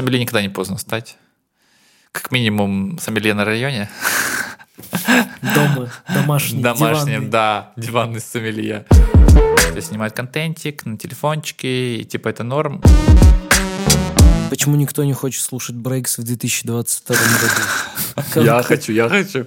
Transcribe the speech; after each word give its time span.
сомелье 0.00 0.18
никогда 0.20 0.40
не 0.40 0.48
поздно 0.48 0.78
стать. 0.78 1.16
Как 2.12 2.30
минимум, 2.32 2.98
сомелье 2.98 3.34
на 3.34 3.44
районе. 3.44 3.90
Дома, 5.54 5.90
домашний, 6.08 6.62
Домашний, 6.62 7.12
диванный. 7.12 7.28
да, 7.28 7.72
диванный 7.76 8.20
сомелье. 8.20 8.86
Снимать 9.78 10.14
контентик 10.14 10.86
на 10.86 10.96
телефончике, 10.96 11.96
и 11.96 12.04
типа 12.04 12.28
это 12.28 12.44
норм. 12.44 12.80
Почему 14.48 14.76
никто 14.76 15.04
не 15.04 15.12
хочет 15.12 15.42
слушать 15.42 15.76
Брейкс 15.76 16.16
в 16.18 16.22
2022 16.24 17.16
году? 17.16 18.34
Я 18.46 18.62
хочу, 18.62 18.92
я 18.92 19.08
хочу. 19.08 19.46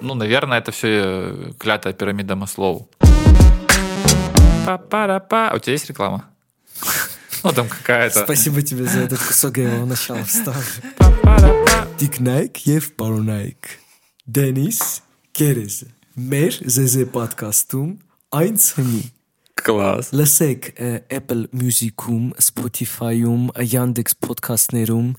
Ну, 0.00 0.14
наверное, 0.14 0.58
это 0.58 0.70
все 0.72 1.52
клятая 1.58 1.92
пирамида 1.92 2.36
Маслоу. 2.36 2.88
Па-па-ра-па. 4.64 5.50
А 5.50 5.56
у 5.56 5.58
тебя 5.58 5.72
есть 5.72 5.88
реклама? 5.88 6.24
Ну, 7.43 7.51
там 7.51 7.67
какая-то. 7.69 8.23
Спасибо 8.23 8.61
тебе 8.61 8.85
за 8.85 8.99
этот 9.01 9.19
кусок, 9.19 9.57
я 9.57 9.73
его 9.75 9.85
начала 9.85 10.23
вставлю. 10.23 10.63
Па-па-ра-па. 10.97 11.87
Diknaik 11.99 12.59
եւ 12.63 12.93
Պարոնայք 12.95 13.69
Դենիս 14.23 14.79
Կերես 15.35 15.75
մեր 16.15 16.59
ZZ 16.63 17.05
podcast-ում 17.11 17.89
այնց 18.39 18.67
հնի 18.77 19.01
Класс. 19.59 20.13
լսեք 20.15 20.69
ը, 20.79 20.91
Apple 21.11 21.49
Music-ում, 21.51 22.31
Spotify-ում, 22.39 23.51
Yandex 23.59 24.15
podcast-ներում 24.15 25.15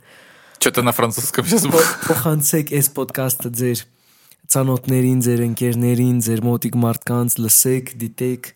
Что-то 0.61 0.83
на 0.83 0.93
французском 0.93 1.45
сейчас 1.45 1.67
было. 1.69 1.85
փոխանցեք 2.09 2.73
այս 2.73 2.89
podcast-ը 2.97 3.51
ձեր 3.61 3.85
ցանոթներին, 4.49 5.21
ձեր 5.21 5.41
ընկերներին, 5.53 6.17
ձեր 6.25 6.41
մոտիկ 6.49 6.75
մարդկանց 6.81 7.37
լսեք, 7.45 7.93
դիտեք 8.01 8.53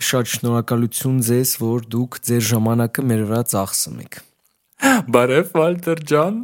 շատ 0.00 0.30
շնորհակալություն 0.34 1.18
ձեզ, 1.24 1.56
որ 1.62 1.88
դուք 1.94 2.18
ձեր 2.28 2.44
ժամանակը 2.50 3.06
մեր 3.10 3.24
վրա 3.28 3.42
ծախսում 3.54 3.98
եք։ 4.04 4.20
Բարև, 5.14 5.52
Վալտեր 5.54 6.04
ջան։ 6.10 6.34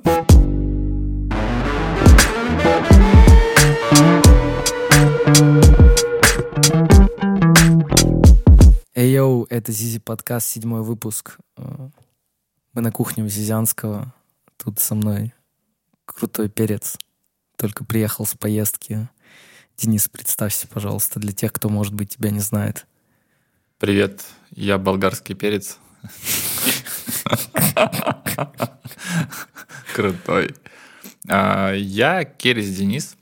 Эй, 8.95 9.13
йоу, 9.13 9.47
это 9.49 9.73
Зизи 9.73 9.99
подкаст, 9.99 10.47
седьмой 10.47 10.83
выпуск. 10.83 11.39
Э, 11.57 11.89
Мы 12.73 12.83
на 12.83 12.93
кухне 12.93 13.25
у 13.25 13.29
Зизянского. 13.29 14.15
Тут 14.57 14.79
со 14.79 14.95
мной 14.95 15.35
крутой 16.05 16.49
перец. 16.49 16.97
Только 17.57 17.85
приехал 17.85 18.27
с 18.27 18.35
поездки. 18.35 19.09
Денис, 19.77 20.09
представься, 20.09 20.69
пожалуйста, 20.69 21.19
для 21.19 21.33
тех, 21.33 21.53
кто, 21.53 21.69
может 21.69 21.95
быть, 21.95 22.11
тебя 22.11 22.31
не 22.31 22.41
знает. 22.41 22.87
Привет, 23.78 24.24
я 24.52 24.78
болгарский 24.78 25.36
перец. 25.36 25.78
Крутой. 29.94 30.56
А, 31.28 31.74
Я 31.74 32.24
Керес 32.24 32.70
Денис, 32.70 33.18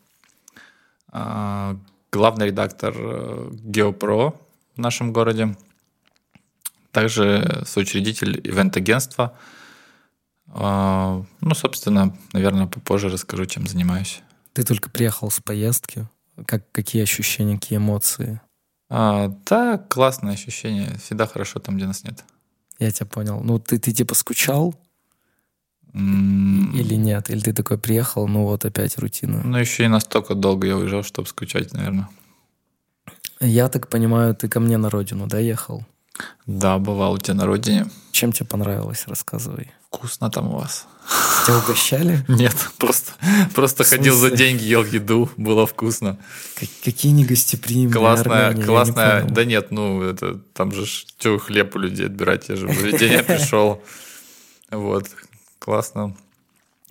а, 1.11 1.75
главный 2.11 2.47
редактор 2.47 2.93
э, 2.95 3.49
Геопро 3.63 4.39
в 4.75 4.77
нашем 4.77 5.11
городе, 5.11 5.55
также 6.91 7.63
соучредитель 7.65 8.39
ивент-агентства. 8.43 9.35
А, 10.49 11.23
Ну, 11.41 11.55
собственно, 11.55 12.15
наверное, 12.31 12.67
попозже 12.67 13.09
расскажу, 13.09 13.47
чем 13.47 13.65
занимаюсь. 13.65 14.21
Ты 14.53 14.63
только 14.63 14.91
приехал 14.91 15.31
с 15.31 15.39
поездки. 15.39 16.07
Как, 16.45 16.71
какие 16.71 17.01
ощущения, 17.01 17.55
какие 17.59 17.77
эмоции? 17.77 18.39
А, 18.95 19.27
Да, 19.45 19.79
классное 19.89 20.33
ощущение. 20.33 20.97
Всегда 21.03 21.25
хорошо 21.25 21.59
там, 21.59 21.77
где 21.77 21.87
нас 21.87 22.03
нет. 22.03 22.23
Я 22.77 22.91
тебя 22.91 23.07
понял. 23.07 23.41
Ну, 23.43 23.57
ты, 23.57 23.79
ты 23.79 23.91
типа 23.91 24.13
скучал 24.13 24.75
или 25.93 26.95
нет? 26.95 27.29
Или 27.29 27.39
ты 27.39 27.53
такой 27.53 27.77
приехал, 27.77 28.27
ну 28.27 28.43
вот 28.43 28.65
опять 28.65 28.97
рутина? 28.97 29.41
Ну, 29.43 29.57
еще 29.57 29.85
и 29.85 29.87
настолько 29.87 30.35
долго 30.35 30.67
я 30.67 30.75
уезжал, 30.77 31.03
чтобы 31.03 31.27
скучать, 31.27 31.73
наверное. 31.73 32.07
Я 33.39 33.67
так 33.67 33.87
понимаю, 33.89 34.35
ты 34.35 34.47
ко 34.47 34.59
мне 34.59 34.77
на 34.77 34.89
родину, 34.89 35.27
да, 35.27 35.39
ехал? 35.39 35.83
Да, 36.45 36.77
бывал 36.77 37.13
у 37.13 37.17
тебя 37.17 37.33
на 37.35 37.45
родине. 37.45 37.87
Чем 38.11 38.31
тебе 38.31 38.45
понравилось? 38.45 39.05
Рассказывай. 39.07 39.71
Вкусно 39.93 40.29
там 40.31 40.47
у 40.53 40.57
вас. 40.57 40.87
Тебя 41.45 41.57
угощали? 41.57 42.25
Нет, 42.27 42.55
просто, 42.77 43.11
просто 43.53 43.83
ходил 43.83 44.15
за 44.15 44.31
деньги, 44.31 44.63
ел 44.63 44.83
еду, 44.83 45.29
было 45.37 45.67
вкусно. 45.67 46.17
Как- 46.55 46.69
Какие 46.83 47.11
негостеприимные 47.11 47.93
Классная, 47.93 48.47
армяне, 48.47 48.55
я 48.55 48.57
не 48.61 48.63
классная. 48.63 49.21
понял. 49.21 49.35
Да 49.35 49.45
нет, 49.45 49.71
ну, 49.71 50.01
это 50.01 50.39
там 50.53 50.71
же 50.71 50.85
чё 51.19 51.37
хлеб 51.37 51.75
у 51.75 51.79
людей 51.79 52.07
отбирать, 52.07 52.49
я 52.49 52.55
же 52.55 52.67
в 52.67 52.73
заведение 52.79 53.21
пришел. 53.23 53.83
Вот, 54.71 55.05
классно. 55.59 56.15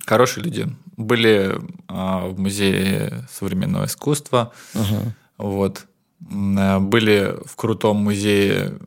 Хорошие 0.05 0.43
люди. 0.45 0.67
Были 0.95 1.59
а, 1.87 2.27
в 2.27 2.39
музее 2.39 3.27
современного 3.31 3.85
искусства, 3.85 4.53
Ага. 4.75 5.13
Вот. 5.37 5.85
Э, 6.31 6.79
Были 6.79 7.35
в 7.45 7.55
крутом 7.55 7.97
музее 7.97 8.77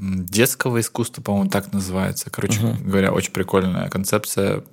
детского 0.00 0.80
искусства, 0.80 1.22
по-моему, 1.22 1.50
так 1.50 1.72
называется. 1.72 2.30
Короче 2.30 2.60
Мгм. 2.60 2.88
говоря, 2.88 3.12
очень 3.12 3.32
прикольная 3.32 3.88
концепция. 3.88 4.64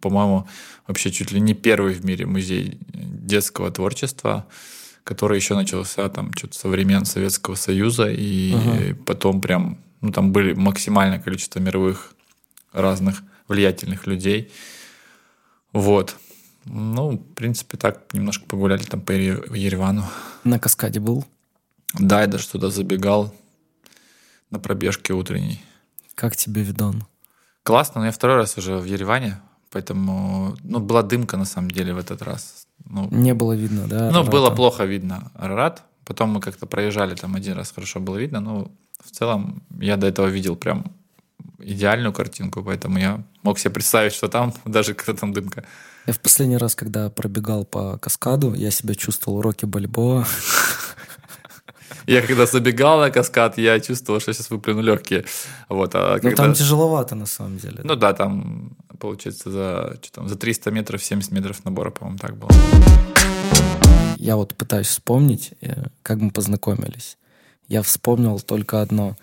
По-моему, 0.00 0.46
вообще 0.86 1.10
чуть 1.10 1.32
ли 1.32 1.40
не 1.40 1.54
первый 1.54 1.94
в 1.94 2.04
мире 2.04 2.26
музей 2.26 2.78
детского 2.92 3.70
творчества, 3.70 4.46
который 5.04 5.36
еще 5.38 5.54
начался 5.54 6.08
там 6.08 6.32
что-то 6.34 6.58
со 6.58 6.68
времен 6.68 7.04
Советского 7.04 7.54
Союза, 7.54 8.10
и 8.10 8.52
Ага. 8.54 8.96
потом 9.06 9.40
прям, 9.40 9.78
ну 10.00 10.12
там 10.12 10.32
были 10.32 10.52
максимальное 10.54 11.18
количество 11.20 11.58
мировых 11.58 12.14
разных 12.72 13.22
влиятельных 13.48 14.06
людей. 14.06 14.50
Вот. 15.72 16.16
Ну, 16.66 17.12
в 17.12 17.34
принципе, 17.34 17.76
так 17.78 18.12
немножко 18.12 18.44
погуляли 18.46 18.82
там 18.82 19.00
по 19.00 19.12
Ере- 19.12 19.56
Еревану. 19.56 20.04
На 20.44 20.58
каскаде 20.58 21.00
был? 21.00 21.24
Да, 21.98 22.20
я 22.20 22.26
даже 22.26 22.46
туда 22.48 22.68
забегал 22.70 23.34
на 24.50 24.58
пробежке 24.58 25.12
утренней. 25.12 25.60
Как 26.14 26.36
тебе 26.36 26.62
видон? 26.62 27.04
Классно, 27.62 28.00
но 28.00 28.06
я 28.06 28.12
второй 28.12 28.36
раз 28.36 28.58
уже 28.58 28.76
в 28.76 28.84
Ереване, 28.84 29.40
поэтому, 29.70 30.56
ну, 30.62 30.78
была 30.80 31.02
дымка 31.02 31.36
на 31.36 31.44
самом 31.44 31.70
деле 31.70 31.94
в 31.94 31.98
этот 31.98 32.22
раз. 32.22 32.66
Ну, 32.84 33.08
Не 33.10 33.34
было 33.34 33.52
видно, 33.52 33.86
да? 33.86 33.98
ну 34.10 34.20
Арарата? 34.20 34.30
было 34.30 34.50
плохо 34.50 34.84
видно 34.84 35.30
Арарат. 35.34 35.82
Потом 36.04 36.30
мы 36.30 36.40
как-то 36.40 36.66
проезжали 36.66 37.14
там 37.14 37.36
один 37.36 37.54
раз, 37.56 37.70
хорошо 37.72 38.00
было 38.00 38.16
видно, 38.16 38.40
но 38.40 38.70
в 39.04 39.10
целом 39.10 39.62
я 39.78 39.96
до 39.96 40.06
этого 40.06 40.26
видел 40.26 40.56
прям 40.56 40.84
идеальную 41.58 42.12
картинку, 42.12 42.62
поэтому 42.64 42.98
я 42.98 43.22
мог 43.42 43.58
себе 43.58 43.70
представить, 43.74 44.12
что 44.12 44.28
там 44.28 44.52
даже 44.64 44.94
когда 44.94 45.20
там 45.20 45.32
дымка. 45.32 45.64
Я 46.06 46.12
в 46.14 46.18
последний 46.18 46.56
раз, 46.56 46.74
когда 46.74 47.10
пробегал 47.10 47.64
по 47.64 47.98
каскаду, 47.98 48.54
я 48.54 48.70
себя 48.70 48.94
чувствовал 48.94 49.42
Рокки 49.42 49.66
Бальбоа. 49.66 50.26
Я 52.10 52.22
когда 52.22 52.44
забегал 52.44 52.98
на 52.98 53.10
каскад, 53.10 53.56
я 53.56 53.78
чувствовал, 53.78 54.18
что 54.18 54.32
сейчас 54.32 54.50
выплюну 54.50 54.82
легкие. 54.82 55.24
Вот, 55.68 55.94
а 55.94 56.14
когда... 56.14 56.30
Ну, 56.30 56.36
там 56.36 56.54
тяжеловато, 56.54 57.14
на 57.14 57.26
самом 57.26 57.58
деле. 57.58 57.82
Ну 57.84 57.94
да, 57.94 58.12
там 58.12 58.76
получается 58.98 59.48
за, 59.48 59.96
что 60.02 60.12
там, 60.14 60.28
за 60.28 60.34
300 60.34 60.72
метров 60.72 61.04
70 61.04 61.30
метров 61.30 61.64
набора, 61.64 61.90
по-моему, 61.90 62.18
так 62.18 62.36
было. 62.36 62.50
Я 64.16 64.34
вот 64.34 64.56
пытаюсь 64.56 64.88
вспомнить, 64.88 65.52
э, 65.60 65.84
как 66.02 66.18
мы 66.20 66.32
познакомились. 66.32 67.16
Я 67.68 67.80
вспомнил 67.82 68.40
только 68.40 68.82
одно. 68.82 69.16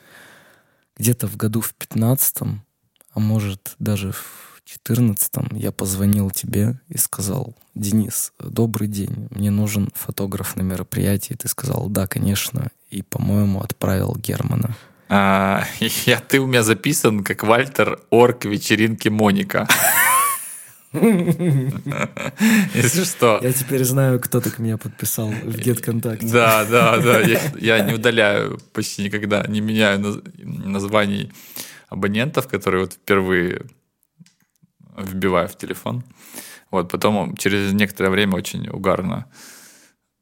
Где-то 0.98 1.28
в 1.28 1.36
году 1.36 1.60
в 1.60 1.74
15 1.74 2.38
а 3.18 3.20
может 3.20 3.76
даже 3.80 4.14
в 4.14 4.62
14 4.64 5.32
я 5.54 5.72
позвонил 5.72 6.30
тебе 6.30 6.80
и 6.88 6.98
сказал, 6.98 7.56
Денис, 7.74 8.32
добрый 8.40 8.88
день, 8.88 9.28
мне 9.32 9.50
нужен 9.50 9.90
фотограф 9.94 10.56
на 10.56 10.62
мероприятии. 10.62 11.34
Ты 11.34 11.48
сказал, 11.48 11.90
да, 11.90 12.06
конечно, 12.06 12.70
и, 12.90 13.02
по-моему, 13.02 13.62
отправил 13.62 14.16
Германа. 14.16 14.76
А, 15.10 15.64
я, 16.06 16.20
ты 16.20 16.40
у 16.40 16.48
меня 16.48 16.64
записан 16.64 17.24
как 17.24 17.44
Вальтер 17.44 18.00
Орк 18.12 18.46
вечеринки 18.46 19.10
Моника. 19.10 19.68
Если 20.94 23.04
что. 23.04 23.40
Я 23.44 23.54
теперь 23.54 23.84
знаю, 23.84 24.20
кто 24.20 24.40
так 24.40 24.60
меня 24.60 24.78
подписал 24.78 25.30
в 25.30 25.56
GetContact. 25.56 26.30
Да, 26.32 26.66
да, 26.66 26.98
да. 26.98 27.20
Я, 27.22 27.42
я 27.60 27.80
не 27.80 27.94
удаляю 27.94 28.60
почти 28.74 29.04
никогда, 29.04 29.46
не 29.48 29.62
меняю 29.62 30.00
наз- 30.00 30.44
названий 30.44 31.32
абонентов, 31.90 32.48
которые 32.48 32.86
вот 32.86 32.94
впервые 32.94 33.66
вбиваю 34.98 35.48
в 35.48 35.58
телефон. 35.58 36.04
Вот, 36.72 36.90
потом 36.90 37.36
через 37.38 37.74
некоторое 37.74 38.10
время 38.10 38.36
очень 38.36 38.68
угарно 38.70 39.26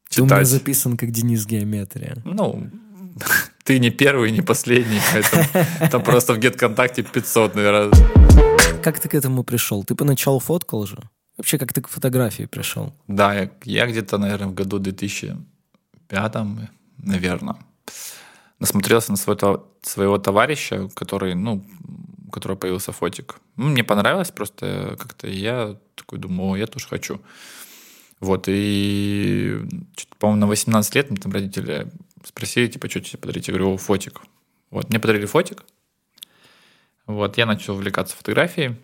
Ты 0.10 0.22
у 0.22 0.26
меня 0.26 0.36
читать. 0.36 0.48
записан 0.48 0.98
как 0.98 1.12
Денис 1.12 1.46
Геометрия. 1.46 2.18
Ну, 2.26 2.70
ты 3.64 3.80
не 3.80 3.90
первый, 3.90 4.32
не 4.32 4.42
последний, 4.42 5.00
поэтому 5.12 5.44
там 5.92 6.04
просто 6.04 6.34
в 6.34 6.40
GetContact 6.40 7.12
500, 7.12 7.56
наверное. 7.56 7.92
Как 8.84 9.00
ты 9.00 9.10
к 9.10 9.16
этому 9.16 9.44
пришел? 9.44 9.84
Ты 9.84 9.96
поначалу 9.96 10.40
фоткал 10.40 10.86
же? 10.86 10.98
Вообще, 11.38 11.58
как 11.58 11.74
ты 11.74 11.82
к 11.82 11.88
фотографии 11.90 12.46
пришел? 12.46 12.94
Да, 13.08 13.34
я, 13.34 13.50
я 13.64 13.88
где-то, 13.88 14.18
наверное, 14.18 14.48
в 14.48 14.54
году 14.54 14.80
2005, 14.80 16.34
наверное, 16.98 17.56
насмотрелся 18.60 19.12
на 19.12 19.18
своего, 19.18 19.68
своего 19.82 20.18
товарища, 20.18 20.90
который, 20.94 21.36
ну, 21.36 21.66
у 22.28 22.32
которого 22.32 22.58
появился 22.58 22.92
фотик. 22.92 23.36
Ну, 23.58 23.70
мне 23.70 23.84
понравилось 23.84 24.32
просто 24.32 24.96
как-то, 25.00 25.28
я 25.28 25.76
такой 25.96 26.20
думаю, 26.20 26.52
о, 26.52 26.58
я 26.58 26.68
тоже 26.68 26.88
хочу. 26.88 27.20
Вот, 28.20 28.46
и, 28.48 29.62
по-моему, 30.20 30.42
на 30.42 30.48
18 30.48 30.96
лет 30.96 31.10
мне 31.10 31.20
там 31.20 31.32
родители 31.32 31.92
спросили, 32.24 32.68
типа, 32.68 32.90
что 32.90 33.02
тебе 33.02 33.20
подарить? 33.20 33.48
Я 33.48 33.54
говорю, 33.54 33.74
о, 33.74 33.78
фотик. 33.78 34.22
Вот, 34.72 34.90
мне 34.90 35.00
подарили 35.00 35.26
фотик. 35.26 35.64
Вот, 37.06 37.38
я 37.38 37.46
начал 37.46 37.76
увлекаться 37.76 38.16
фотографией. 38.16 38.76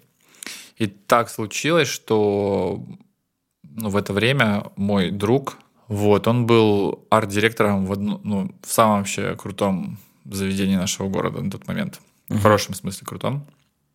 И 0.77 0.87
так 0.87 1.29
случилось, 1.29 1.87
что 1.87 2.83
ну, 3.63 3.89
в 3.89 3.97
это 3.97 4.13
время 4.13 4.71
мой 4.75 5.11
друг, 5.11 5.57
вот, 5.87 6.27
он 6.27 6.45
был 6.45 7.05
арт-директором 7.09 7.85
в, 7.85 7.91
одну, 7.93 8.19
ну, 8.23 8.55
в 8.61 8.71
самом 8.71 8.99
вообще 8.99 9.35
крутом 9.35 9.97
заведении 10.25 10.75
нашего 10.75 11.09
города 11.09 11.41
на 11.41 11.49
тот 11.49 11.67
момент. 11.67 11.99
Uh-huh. 12.29 12.37
В 12.37 12.41
хорошем 12.41 12.73
смысле 12.73 13.05
крутом. 13.05 13.45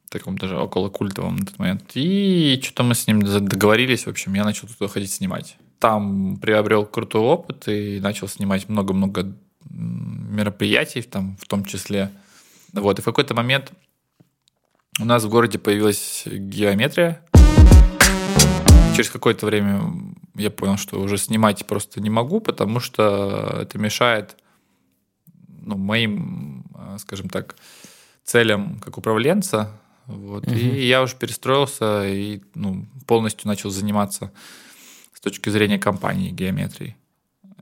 Таком 0.08 0.38
даже 0.38 0.56
около 0.56 0.88
культовом 0.88 1.37
на 1.37 1.47
тот 1.47 1.58
момент. 1.58 1.91
И 1.94 2.61
что-то 2.62 2.85
мы 2.85 2.94
с 2.94 3.06
ним 3.06 3.23
договорились, 3.23 4.06
в 4.06 4.11
общем, 4.11 4.35
я 4.35 4.44
начал 4.44 4.69
туда 4.69 4.88
ходить 4.88 5.12
снимать. 5.12 5.56
Там 5.79 6.37
приобрел 6.37 6.87
крутой 6.87 7.23
опыт 7.23 7.69
и 7.69 8.00
начал 8.00 8.29
снимать 8.29 8.69
много-много 8.69 9.35
мероприятий, 9.69 11.03
там, 11.03 11.37
в 11.41 11.47
том 11.47 11.64
числе. 11.64 12.11
Вот, 12.73 12.99
и 12.99 13.03
в 13.03 13.05
какой-то 13.05 13.35
момент 13.35 13.73
у 15.00 15.05
нас 15.05 15.25
в 15.25 15.29
городе 15.29 15.58
появилась 15.58 16.25
геометрия. 16.26 17.20
Через 18.94 19.11
какое-то 19.11 19.44
время 19.44 19.93
я 20.35 20.50
понял, 20.50 20.79
что 20.79 21.00
уже 21.00 21.19
снимать 21.19 21.67
просто 21.67 22.00
не 22.00 22.11
могу, 22.11 22.41
потому 22.41 22.81
что 22.81 23.59
это 23.61 23.79
мешает 23.79 24.37
ну, 25.67 25.76
моим, 25.76 26.64
а, 26.75 26.97
скажем 26.99 27.29
так, 27.29 27.56
целям 28.25 28.79
как 28.79 28.97
управленца. 28.99 29.70
Вот. 30.06 30.47
Угу. 30.47 30.55
И 30.55 30.87
я 30.87 31.03
уже 31.03 31.17
перестроился 31.17 32.06
и 32.06 32.41
ну, 32.55 32.87
полностью 33.06 33.49
начал 33.49 33.70
заниматься 33.70 34.32
с 35.12 35.20
точки 35.20 35.50
зрения 35.50 35.79
компании 35.79 36.31
геометрии. 36.31 36.97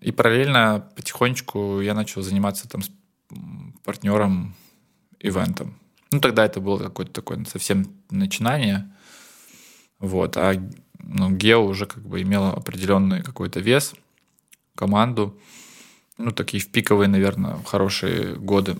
И 0.00 0.12
параллельно 0.12 0.86
потихонечку 0.96 1.80
я 1.80 1.94
начал 1.94 2.22
заниматься 2.22 2.68
там 2.68 2.82
с 2.82 2.90
партнером 3.84 4.54
ивентом. 5.18 5.78
Ну, 6.10 6.20
тогда 6.20 6.44
это 6.44 6.60
было 6.60 6.78
какое-то 6.78 7.12
такое 7.12 7.44
совсем 7.44 7.86
начинание. 8.10 8.92
Вот. 9.98 10.36
А 10.36 10.54
ну, 10.98 11.30
Гео 11.30 11.64
уже 11.64 11.86
как 11.86 12.06
бы 12.06 12.20
имело 12.22 12.52
определенный 12.52 13.22
какой-то 13.22 13.60
вес, 13.60 13.94
команду. 14.74 15.38
Ну, 16.18 16.30
такие 16.30 16.62
в 16.62 16.68
пиковые, 16.68 17.08
наверное, 17.08 17.56
хорошие 17.64 18.36
годы. 18.36 18.76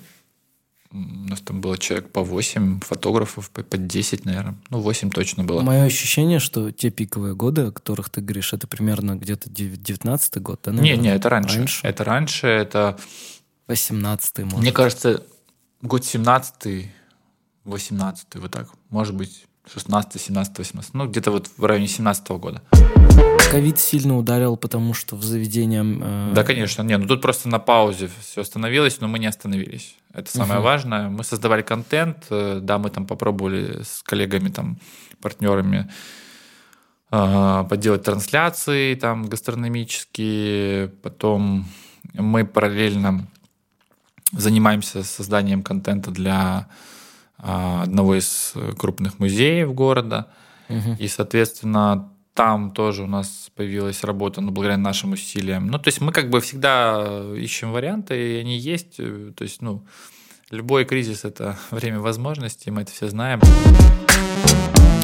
У 0.94 1.28
нас 1.28 1.40
там 1.40 1.60
было 1.60 1.76
человек 1.76 2.10
по 2.12 2.22
8 2.22 2.80
фотографов, 2.80 3.50
по, 3.50 3.62
по 3.62 3.76
10, 3.76 4.24
наверное. 4.24 4.54
Ну, 4.70 4.80
8 4.80 5.10
точно 5.10 5.44
было. 5.44 5.60
Мое 5.60 5.82
ощущение, 5.82 6.38
что 6.38 6.70
те 6.70 6.90
пиковые 6.90 7.34
годы, 7.34 7.62
о 7.62 7.72
которых 7.72 8.08
ты 8.10 8.20
говоришь, 8.20 8.52
это 8.52 8.66
примерно 8.66 9.16
где-то 9.16 9.50
19 9.50 10.38
год, 10.40 10.60
да? 10.62 10.72
Наверное? 10.72 10.96
Не, 10.96 11.02
не, 11.02 11.14
это 11.14 11.28
раньше. 11.28 11.58
раньше. 11.58 11.86
Это 11.86 12.04
раньше, 12.04 12.46
это... 12.46 12.96
18 13.66 14.38
может. 14.40 14.58
Мне 14.60 14.72
кажется, 14.72 15.24
год 15.82 16.04
17 16.04 16.86
18 17.64 18.34
вот 18.36 18.50
так. 18.50 18.68
Может 18.90 19.14
быть, 19.14 19.46
16, 19.72 20.20
17, 20.20 20.58
18. 20.58 20.94
Ну, 20.94 21.06
где-то 21.06 21.30
вот 21.30 21.48
в 21.56 21.64
районе 21.64 21.88
17 21.88 22.28
года. 22.30 22.62
Ковид 23.50 23.78
сильно 23.78 24.16
ударил, 24.16 24.56
потому 24.56 24.94
что 24.94 25.16
в 25.16 25.22
заведениях... 25.22 25.86
Э... 26.02 26.32
Да, 26.34 26.44
конечно. 26.44 26.82
Не, 26.82 26.98
ну 26.98 27.06
тут 27.06 27.22
просто 27.22 27.48
на 27.48 27.58
паузе 27.58 28.10
все 28.20 28.42
остановилось, 28.42 29.00
но 29.00 29.08
мы 29.08 29.18
не 29.18 29.26
остановились. 29.26 29.96
Это 30.12 30.30
самое 30.30 30.60
угу. 30.60 30.64
важное. 30.64 31.08
Мы 31.08 31.24
создавали 31.24 31.62
контент, 31.62 32.26
э, 32.30 32.58
да, 32.62 32.78
мы 32.78 32.90
там 32.90 33.06
попробовали 33.06 33.82
с 33.82 34.02
коллегами, 34.02 34.48
там, 34.48 34.78
партнерами 35.20 35.90
э, 37.10 37.64
поделать 37.68 38.02
трансляции 38.02 38.94
там 38.94 39.26
гастрономические. 39.26 40.88
Потом 41.02 41.66
мы 42.12 42.44
параллельно 42.44 43.26
занимаемся 44.32 45.02
созданием 45.04 45.62
контента 45.62 46.10
для 46.10 46.68
одного 47.44 48.14
из 48.14 48.52
э, 48.54 48.72
крупных 48.76 49.18
музеев 49.18 49.74
города. 49.74 50.28
Угу. 50.68 50.96
И, 50.98 51.08
соответственно, 51.08 52.10
там 52.32 52.72
тоже 52.72 53.02
у 53.02 53.06
нас 53.06 53.50
появилась 53.54 54.02
работа, 54.02 54.40
ну, 54.40 54.50
благодаря 54.50 54.78
нашим 54.78 55.12
усилиям. 55.12 55.66
Ну, 55.66 55.78
то 55.78 55.88
есть 55.88 56.00
мы 56.00 56.10
как 56.10 56.30
бы 56.30 56.40
всегда 56.40 57.22
ищем 57.36 57.72
варианты, 57.72 58.14
и 58.14 58.40
они 58.40 58.56
есть. 58.56 58.94
Э, 58.98 59.32
то 59.36 59.44
есть, 59.44 59.60
ну, 59.60 59.84
любой 60.50 60.86
кризис– 60.86 61.24
это 61.26 61.58
время 61.70 62.00
возможностей, 62.00 62.70
мы 62.70 62.82
это 62.82 62.92
все 62.92 63.08
знаем. 63.08 63.40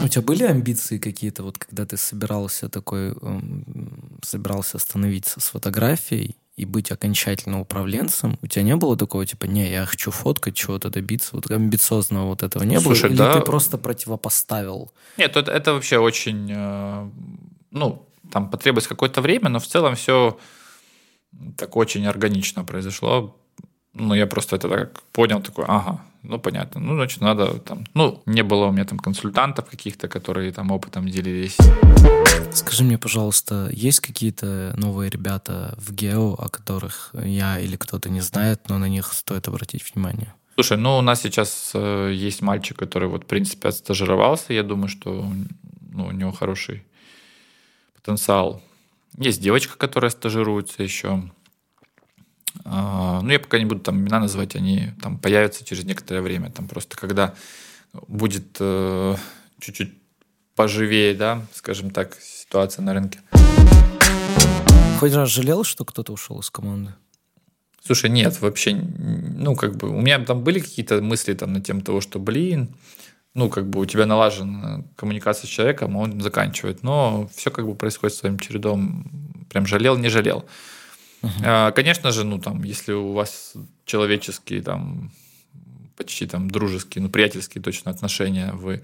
У 0.03 0.09
тебя 0.09 0.23
были 0.23 0.45
амбиции 0.45 0.97
какие-то, 0.97 1.43
вот 1.43 1.59
когда 1.59 1.85
ты 1.85 1.99
собирался 1.99 2.71
такой, 2.71 3.11
эм, 3.11 4.19
собирался 4.23 4.79
остановиться 4.79 5.41
с 5.41 5.51
фотографией, 5.51 6.37
и 6.61 6.67
быть 6.67 6.91
окончательно 6.93 7.59
управленцем, 7.61 8.39
у 8.43 8.47
тебя 8.47 8.63
не 8.63 8.77
было 8.77 8.95
такого, 8.95 9.25
типа, 9.25 9.47
не, 9.47 9.71
я 9.71 9.87
хочу 9.87 10.11
фоткать, 10.11 10.55
чего-то 10.55 10.91
добиться, 10.91 11.31
вот 11.33 11.51
амбициозного 11.51 12.27
вот 12.27 12.43
этого 12.43 12.65
не 12.65 12.79
Слушай, 12.79 13.05
было? 13.05 13.09
Или 13.09 13.17
да. 13.17 13.33
ты 13.33 13.41
просто 13.41 13.79
противопоставил? 13.79 14.93
Нет, 15.17 15.37
это, 15.37 15.51
это 15.51 15.73
вообще 15.73 15.97
очень, 15.97 16.53
э, 16.53 17.11
ну, 17.71 18.07
там 18.31 18.51
потребуется 18.51 18.91
какое-то 18.91 19.23
время, 19.23 19.49
но 19.49 19.59
в 19.59 19.67
целом 19.67 19.95
все 19.95 20.39
так 21.57 21.77
очень 21.77 22.07
органично 22.07 22.63
произошло. 22.65 23.35
Ну, 23.95 24.13
я 24.13 24.27
просто 24.27 24.57
это 24.57 24.69
так 24.69 25.03
понял, 25.13 25.41
такой, 25.41 25.65
ага, 25.67 26.03
ну, 26.23 26.39
понятно. 26.39 26.81
Ну, 26.81 26.95
значит, 26.95 27.21
надо 27.21 27.59
там... 27.59 27.87
Ну, 27.95 28.23
не 28.27 28.43
было 28.43 28.67
у 28.67 28.73
меня 28.73 28.85
там 28.85 28.99
консультантов 28.99 29.71
каких-то, 29.71 30.09
которые 30.09 30.53
там 30.53 30.71
опытом 30.71 31.09
делились. 31.09 31.57
Скажи 32.53 32.85
мне, 32.85 32.99
пожалуйста, 32.99 33.69
есть 33.73 34.01
какие-то 34.01 34.75
новые 34.77 35.11
ребята 35.11 35.75
в 35.79 35.93
Гео, 35.93 36.35
о 36.35 36.49
которых 36.49 37.15
я 37.25 37.59
или 37.59 37.77
кто-то 37.77 38.11
не 38.11 38.21
знает, 38.21 38.69
но 38.69 38.79
на 38.79 38.89
них 38.89 39.13
стоит 39.13 39.49
обратить 39.49 39.95
внимание? 39.95 40.35
Слушай, 40.57 40.77
ну, 40.77 40.99
у 40.99 41.01
нас 41.01 41.23
сейчас 41.23 41.71
э, 41.75 42.13
есть 42.13 42.43
мальчик, 42.43 42.77
который 42.79 43.09
вот, 43.09 43.25
в 43.25 43.27
принципе, 43.27 43.69
отстажировался. 43.69 44.53
Я 44.53 44.63
думаю, 44.63 44.89
что 44.89 45.27
ну, 45.81 46.07
у 46.07 46.11
него 46.11 46.33
хороший 46.33 46.85
потенциал. 47.95 48.63
Есть 49.17 49.41
девочка, 49.41 49.79
которая 49.79 50.11
стажируется 50.11 50.83
еще. 50.83 51.31
А, 52.65 53.21
ну, 53.23 53.31
я 53.31 53.39
пока 53.39 53.59
не 53.59 53.65
буду 53.65 53.81
там 53.81 54.01
имена 54.01 54.21
называть, 54.21 54.57
они 54.57 54.91
там 55.03 55.19
появятся 55.19 55.65
через 55.65 55.85
некоторое 55.85 56.23
время. 56.23 56.51
Там 56.51 56.69
просто 56.69 56.97
когда 56.97 57.35
будет 58.09 58.57
э, 58.61 59.17
чуть-чуть 59.61 59.93
поживее, 60.55 61.15
да, 61.15 61.43
скажем 61.55 61.91
так, 61.91 62.17
ситуация 62.21 62.83
на 62.83 62.95
рынке. 62.95 63.21
Хоть 64.99 65.15
раз 65.15 65.31
жалел, 65.31 65.65
что 65.65 65.85
кто-то 65.85 66.13
ушел 66.13 66.41
из 66.41 66.51
команды? 66.51 66.93
Слушай, 67.83 68.11
нет, 68.11 68.41
вообще, 68.41 68.75
ну, 68.75 69.57
как 69.57 69.77
бы, 69.77 69.89
у 69.89 70.01
меня 70.01 70.19
там 70.19 70.45
были 70.45 70.61
какие-то 70.61 71.01
мысли 71.01 71.33
там 71.33 71.55
на 71.55 71.63
тему 71.63 71.81
того, 71.81 72.03
что, 72.03 72.19
блин, 72.19 72.75
ну, 73.33 73.49
как 73.49 73.69
бы 73.71 73.81
у 73.81 73.87
тебя 73.87 74.07
налажена 74.07 74.85
коммуникация 74.97 75.47
с 75.47 75.51
человеком, 75.51 75.97
он 75.97 76.21
заканчивает, 76.21 76.83
но 76.83 77.31
все 77.35 77.51
как 77.51 77.67
бы 77.67 77.75
происходит 77.75 78.17
своим 78.17 78.39
чередом, 78.39 79.11
прям 79.49 79.67
жалел, 79.67 79.97
не 79.97 80.09
жалел. 80.09 80.45
Uh-huh. 81.23 81.73
Конечно 81.73 82.13
же, 82.13 82.25
ну 82.25 82.39
там, 82.39 82.63
если 82.63 82.93
у 82.93 83.13
вас 83.13 83.55
человеческие 83.85 84.63
там 84.63 85.11
почти 85.97 86.27
там 86.27 86.51
дружеские, 86.51 87.03
ну 87.03 87.11
приятельские 87.11 87.63
точно 87.63 87.91
отношения, 87.91 88.53
вы, 88.53 88.83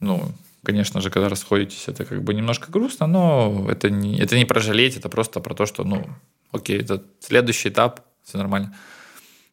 ну, 0.00 0.32
конечно 0.64 1.00
же, 1.00 1.10
когда 1.10 1.28
расходитесь, 1.28 1.84
это 1.86 2.04
как 2.04 2.22
бы 2.24 2.34
немножко 2.34 2.70
грустно, 2.72 3.06
но 3.06 3.66
это 3.70 3.90
не, 3.90 4.18
это 4.18 4.36
не 4.36 4.44
про 4.44 4.60
жалеть, 4.60 4.96
это 4.96 5.08
просто 5.08 5.40
про 5.40 5.54
то, 5.54 5.66
что, 5.66 5.84
ну, 5.84 6.04
окей, 6.50 6.80
это 6.80 7.02
следующий 7.20 7.68
этап, 7.68 8.00
все 8.24 8.38
нормально. 8.38 8.74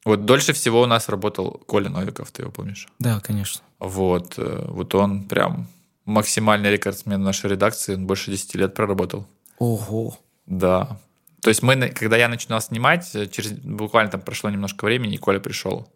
Вот 0.04 0.26
дольше 0.26 0.54
всего 0.54 0.82
у 0.82 0.86
нас 0.86 1.10
работал 1.10 1.62
Коля 1.68 1.90
Новиков, 1.90 2.32
ты 2.32 2.42
его 2.42 2.52
помнишь? 2.52 2.88
Да, 3.00 3.20
конечно. 3.20 3.62
Вот, 3.80 4.36
э, 4.38 4.66
вот 4.68 4.96
он 4.96 5.24
прям 5.24 5.68
максимальный 6.06 6.72
рекордсмен 6.72 7.22
нашей 7.22 7.52
редакции, 7.52 7.96
он 7.96 8.08
больше 8.08 8.32
10 8.32 8.56
лет 8.56 8.74
проработал. 8.74 9.28
Ого. 9.60 10.18
Да, 10.46 11.00
то 11.42 11.50
есть 11.50 11.62
мы, 11.62 11.90
когда 11.90 12.18
я 12.18 12.28
начинал 12.28 12.62
снимать, 12.62 13.14
э, 13.16 13.28
через 13.28 13.52
буквально 13.52 14.12
там 14.12 14.22
прошло 14.22 14.50
немножко 14.50 14.86
времени, 14.86 15.16
и 15.16 15.18
Коля 15.18 15.40
пришел. 15.40 15.88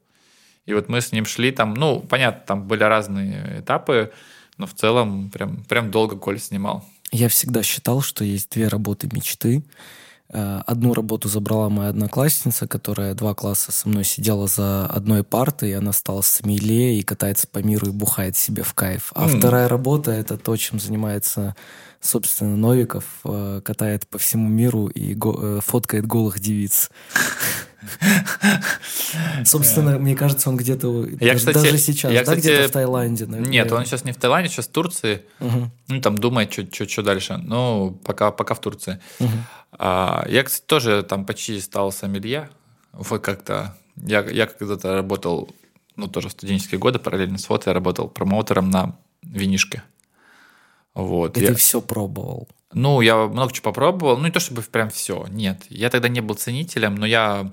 И 0.66 0.74
вот 0.74 0.90
мы 0.90 1.02
с 1.02 1.12
ним 1.12 1.26
шли 1.26 1.52
там, 1.52 1.74
ну, 1.74 2.00
понятно, 2.00 2.44
там 2.46 2.68
были 2.68 2.84
разные 2.84 3.62
этапы, 3.62 4.12
но 4.58 4.68
в 4.68 4.74
целом 4.74 5.30
прям, 5.32 5.64
прям 5.64 5.90
долго 5.90 6.16
Коля 6.16 6.38
снимал. 6.38 6.86
Я 7.12 7.28
всегда 7.30 7.64
считал, 7.64 8.02
что 8.02 8.24
есть 8.24 8.52
две 8.52 8.68
работы 8.68 9.10
мечты. 9.12 9.64
Э, 10.32 10.62
одну 10.68 10.94
работу 10.94 11.28
забрала 11.28 11.70
моя 11.70 11.90
одноклассница, 11.90 12.68
которая 12.68 13.16
два 13.16 13.34
класса 13.34 13.72
со 13.72 13.90
мной 13.90 14.04
сидела 14.04 14.48
за 14.48 14.86
одной 14.86 15.24
партой, 15.24 15.72
и 15.72 15.74
она 15.74 15.92
стала 15.92 16.22
сомелье 16.22 17.00
и 17.00 17.02
катается 17.02 17.48
по 17.48 17.60
миру 17.60 17.88
и 17.88 17.92
бухает 17.92 18.38
себе 18.38 18.62
в 18.62 18.74
кайф. 18.76 19.12
А 19.16 19.26
mm. 19.26 19.40
вторая 19.40 19.68
работа— 19.68 20.12
это 20.14 20.38
то, 20.38 20.56
чем 20.56 20.80
занимается, 20.80 21.56
собственно, 22.00 22.56
Новиков, 22.56 23.06
э, 23.24 23.62
катает 23.66 24.08
по 24.08 24.20
всему 24.20 24.48
миру 24.48 24.86
и 24.88 25.16
го- 25.16 25.40
э, 25.42 25.60
фоткает 25.66 26.06
голых 26.06 26.40
девиц. 26.40 26.92
Собственно, 29.46 29.98
мне 29.98 30.16
кажется, 30.16 30.50
он 30.50 30.58
где-то 30.58 31.08
даже, 31.54 31.78
сейчас, 31.78 32.14
да, 32.26 32.36
где-то 32.36 32.68
в 32.68 32.72
Таиланде. 32.72 33.26
Нет, 33.26 33.72
он 33.72 33.86
сейчас 33.86 34.04
не 34.04 34.12
в 34.12 34.18
Таиланде, 34.18 34.50
сейчас 34.50 34.68
в 34.68 34.72
Турции. 34.72 35.24
Ну, 35.40 36.02
там 36.02 36.18
думает, 36.18 36.54
что 36.54 37.02
дальше. 37.02 37.38
Ну, 37.38 38.00
пока 38.04 38.32
в 38.32 38.62
Турции. 38.62 39.00
А, 39.72 40.26
я, 40.28 40.44
кстати, 40.44 40.66
тоже 40.66 41.04
там 41.04 41.26
почти 41.26 41.60
стал 41.60 41.92
сомелье. 41.92 42.50
Вот 42.94 43.22
как-то. 43.22 43.78
Я, 43.96 44.22
я 44.22 44.48
когда-то 44.48 44.96
работал, 44.96 45.50
ну, 45.96 46.08
тоже 46.08 46.30
в 46.30 46.32
студенческие 46.32 46.80
годы, 46.80 47.00
параллельно 47.00 47.38
с 47.38 47.46
фото, 47.46 47.70
я 47.70 47.74
работал 47.74 48.08
промоутером 48.10 48.70
на 48.70 48.98
винишке. 49.22 49.84
Вот. 50.94 51.38
И 51.38 51.42
Я- 51.42 51.48
ты 51.50 51.56
все 51.56 51.82
пробовал. 51.82 52.48
Ну, 52.74 53.02
я 53.02 53.28
много 53.28 53.52
чего 53.52 53.64
попробовал. 53.72 54.18
Ну, 54.18 54.26
не 54.26 54.32
то 54.32 54.40
чтобы 54.40 54.62
прям 54.62 54.90
все. 54.90 55.26
Нет. 55.30 55.66
Я 55.70 55.90
тогда 55.90 56.08
не 56.08 56.22
был 56.22 56.36
ценителем, 56.36 56.96
но 56.96 57.06
я 57.06 57.52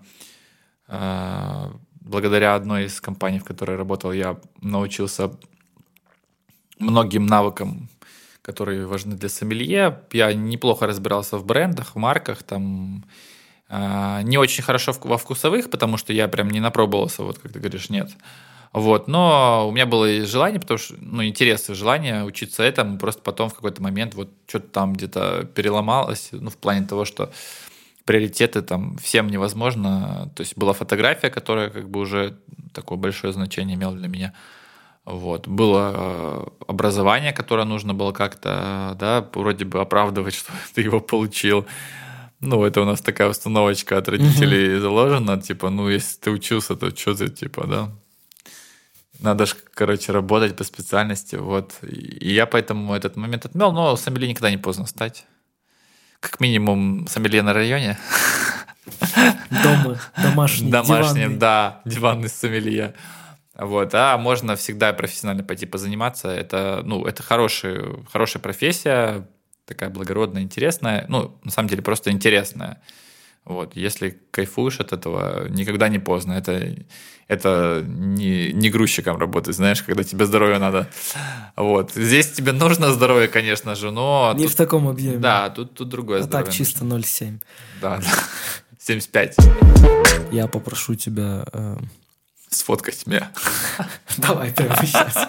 э, 0.89 1.71
благодаря 2.01 2.55
одной 2.55 2.85
из 2.85 3.01
компаний, 3.01 3.39
в 3.39 3.45
которой 3.45 3.77
работал, 3.77 4.13
я 4.13 4.39
научился 4.61 5.31
многим 6.79 7.27
навыкам, 7.27 7.89
которые 8.47 8.87
важны 8.87 9.17
для 9.17 9.29
сомелье. 9.29 10.03
Я 10.13 10.33
неплохо 10.33 10.87
разбирался 10.87 11.37
в 11.37 11.45
брендах, 11.45 11.95
в 11.95 11.99
марках, 11.99 12.45
там 12.45 13.05
э, 13.69 14.21
не 14.23 14.39
очень 14.39 14.63
хорошо 14.63 14.93
во 15.03 15.19
вкусовых, 15.19 15.69
потому 15.69 15.97
что 15.97 16.13
я 16.13 16.29
прям 16.29 16.51
не 16.51 16.61
напробовался, 16.61 17.25
вот 17.25 17.39
как 17.41 17.53
ты 17.53 17.59
говоришь, 17.59 17.91
нет. 17.91 18.09
Вот, 18.73 19.09
но 19.09 19.67
у 19.69 19.73
меня 19.73 19.85
было 19.85 20.25
желание, 20.27 20.61
потому 20.61 20.79
что, 20.79 20.95
ну, 21.01 21.25
интерес 21.25 21.69
и 21.71 21.75
желание 21.75 22.23
учиться 22.23 22.63
этому, 22.63 22.99
просто 22.99 23.21
потом 23.23 23.49
в 23.49 23.55
какой-то 23.55 23.83
момент 23.83 24.15
вот 24.15 24.31
что-то 24.47 24.69
там 24.69 24.93
где-то 24.93 25.49
переломалось, 25.55 26.29
ну, 26.31 26.49
в 26.51 26.57
плане 26.57 26.87
того, 26.87 27.05
что 27.05 27.33
приоритеты 28.05 28.63
там 28.63 28.97
всем 28.99 29.29
невозможно. 29.29 30.31
То 30.37 30.43
есть 30.43 30.57
была 30.57 30.73
фотография, 30.73 31.31
которая 31.31 31.71
как 31.71 31.91
бы 31.91 31.99
уже 32.01 32.37
такое 32.73 32.97
большое 32.99 33.33
значение 33.33 33.77
имела 33.77 33.97
для 33.97 34.09
меня. 34.09 34.33
Вот. 35.07 35.47
Было 35.47 35.93
э, 35.95 36.47
образование, 36.67 37.33
которое 37.33 37.65
нужно 37.65 37.95
было 37.95 38.13
как-то, 38.13 38.97
да, 38.99 39.27
вроде 39.33 39.65
бы 39.65 39.81
оправдывать, 39.81 40.35
что 40.39 40.53
ты 40.75 40.83
его 40.83 41.01
получил. 41.01 41.65
Ну, 42.41 42.65
это 42.65 42.83
у 42.83 42.85
нас 42.85 43.01
такая 43.01 43.31
установочка 43.31 43.97
от 43.97 44.09
родителей 44.09 44.79
заложена, 44.79 45.41
типа, 45.41 45.71
ну, 45.71 45.89
если 45.89 46.19
ты 46.19 46.31
учился, 46.31 46.77
то 46.77 46.95
что 46.95 47.15
ты, 47.15 47.29
типа, 47.29 47.67
да, 47.67 47.91
надо 49.21 49.47
же, 49.47 49.55
короче, 49.73 50.13
работать 50.13 50.57
по 50.57 50.65
специальности, 50.65 51.37
вот. 51.37 51.73
И 51.83 52.35
я 52.35 52.45
поэтому 52.47 52.93
этот 52.95 53.17
момент 53.17 53.47
отмел, 53.47 53.73
но 53.73 53.97
сомелье 53.97 54.29
никогда 54.29 54.51
не 54.51 54.59
поздно 54.59 54.87
стать. 54.87 55.25
Как 56.21 56.41
минимум 56.41 57.07
сомелье 57.09 57.43
на 57.43 57.53
районе. 57.53 57.97
Дома, 59.51 59.99
домашний, 60.17 60.71
Домашний, 60.71 61.21
диванный. 61.21 61.37
да, 61.37 61.81
диванный 61.85 62.29
сомелье. 62.29 62.95
Вот, 63.59 63.95
а 63.95 64.17
можно 64.19 64.55
всегда 64.57 64.93
профессионально 64.93 65.43
пойти 65.43 65.65
позаниматься. 65.67 66.29
Это, 66.29 66.83
ну, 66.85 67.07
это 67.07 67.23
хорошая, 67.23 67.97
хорошая 68.13 68.43
профессия, 68.43 69.27
такая 69.65 69.89
благородная, 69.91 70.43
интересная. 70.43 71.07
Ну, 71.09 71.39
на 71.43 71.51
самом 71.51 71.69
деле, 71.69 71.83
просто 71.83 72.11
интересная. 72.11 72.81
Вот, 73.47 73.77
если 73.77 74.19
кайфуешь 74.33 74.81
от 74.81 74.93
этого, 74.93 75.49
никогда 75.49 75.89
не 75.89 76.01
поздно. 76.01 76.33
Это, 76.33 76.75
это 77.29 77.83
не, 77.87 78.53
не 78.53 78.71
грузчиком 78.71 79.19
работать, 79.19 79.55
знаешь, 79.55 79.83
когда 79.83 80.03
тебе 80.03 80.27
здоровье 80.27 80.59
надо. 80.59 80.89
Вот. 81.55 81.93
Здесь 81.95 82.33
тебе 82.33 82.51
нужно 82.53 82.93
здоровье, 82.93 83.29
конечно 83.29 83.75
же, 83.77 83.91
но... 83.93 84.33
Не 84.37 84.45
тут- 84.45 84.53
в 84.53 84.57
таком 84.57 84.89
объеме. 84.89 85.19
Да, 85.19 85.49
тут, 85.51 85.75
тут 85.75 85.89
другое 85.89 86.19
А 86.19 86.23
здоровье. 86.25 86.47
так 86.47 86.55
чисто 86.55 86.85
0,7. 86.85 87.41
Да, 87.81 87.99
да. 88.01 88.05
75. 88.81 89.37
Я 90.33 90.47
попрошу 90.49 90.97
тебя... 90.97 91.47
Сфоткать 92.57 93.07
меня. 93.07 93.31
Давай 94.17 94.51
прямо 94.51 94.75
сейчас. 94.81 95.29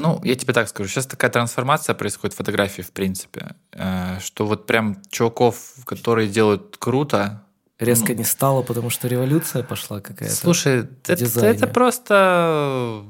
Ну, 0.00 0.20
я 0.24 0.34
тебе 0.34 0.52
так 0.52 0.68
скажу, 0.68 0.88
сейчас 0.88 1.06
такая 1.06 1.30
трансформация 1.30 1.94
происходит 1.94 2.34
в 2.34 2.38
фотографии, 2.38 2.82
в 2.82 2.90
принципе, 2.90 3.54
э, 3.72 4.18
что 4.20 4.46
вот 4.46 4.66
прям 4.66 5.00
чуваков, 5.10 5.74
которые 5.84 6.28
делают 6.28 6.76
круто, 6.78 7.44
Резко 7.78 8.12
не 8.12 8.24
стало, 8.24 8.62
потому 8.62 8.90
что 8.90 9.06
революция 9.06 9.62
пошла 9.62 10.00
какая-то. 10.00 10.34
Слушай, 10.34 10.88
это, 11.06 11.12
это 11.44 11.68
просто 11.68 13.04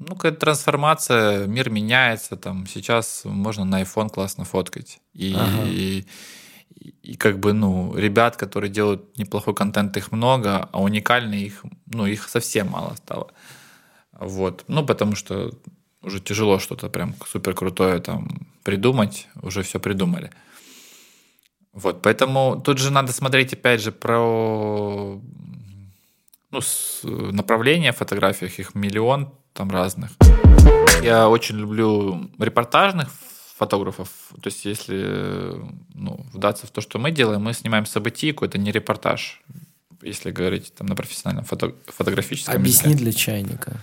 ну, 0.00 0.16
какая-то 0.16 0.38
трансформация, 0.38 1.46
мир 1.46 1.70
меняется, 1.70 2.34
там 2.36 2.66
сейчас 2.66 3.22
можно 3.24 3.64
на 3.64 3.82
iPhone 3.82 4.08
классно 4.08 4.44
фоткать. 4.44 4.98
И, 5.14 5.32
Ага. 5.38 5.62
и, 5.66 6.04
и 7.02 7.16
как 7.16 7.38
бы, 7.38 7.52
ну, 7.52 7.96
ребят, 7.96 8.36
которые 8.36 8.70
делают 8.70 9.18
неплохой 9.18 9.54
контент, 9.54 9.96
их 9.96 10.12
много, 10.12 10.68
а 10.72 10.82
уникальные 10.82 11.46
их, 11.46 11.64
ну, 11.86 12.06
их 12.06 12.28
совсем 12.28 12.68
мало 12.68 12.94
стало. 12.96 13.28
Вот. 14.12 14.64
Ну, 14.68 14.84
потому 14.84 15.16
что 15.16 15.52
уже 16.02 16.20
тяжело 16.20 16.58
что-то 16.58 16.88
прям 16.88 17.14
супер 17.26 17.54
крутое 17.54 18.00
там 18.00 18.46
придумать, 18.64 19.28
уже 19.42 19.62
все 19.62 19.78
придумали. 19.78 20.30
Вот, 21.72 22.02
поэтому 22.02 22.60
тут 22.62 22.78
же 22.78 22.90
надо 22.90 23.12
смотреть, 23.12 23.54
опять 23.54 23.80
же, 23.80 23.92
про 23.92 25.20
ну, 26.50 26.60
направления 27.32 27.92
в 27.92 27.96
фотографиях, 27.96 28.58
их 28.58 28.74
миллион 28.74 29.32
там 29.54 29.70
разных. 29.70 30.10
Я 31.02 31.28
очень 31.28 31.56
люблю 31.56 32.30
репортажных 32.38 33.08
фотографов. 33.62 34.08
То 34.42 34.48
есть, 34.50 34.64
если 34.64 35.54
ну, 35.94 36.26
вдаться 36.32 36.66
в 36.66 36.70
то, 36.70 36.80
что 36.80 36.98
мы 36.98 37.12
делаем, 37.12 37.42
мы 37.42 37.52
снимаем 37.54 37.86
событийку, 37.86 38.44
это 38.44 38.58
не 38.58 38.72
репортаж, 38.72 39.40
если 40.02 40.32
говорить 40.32 40.74
там 40.74 40.86
на 40.88 40.96
профессиональном 40.96 41.44
фото- 41.44 41.74
фотографическом 41.86 42.56
Объясни 42.56 42.90
языке. 42.92 43.04
для 43.04 43.12
чайника. 43.12 43.80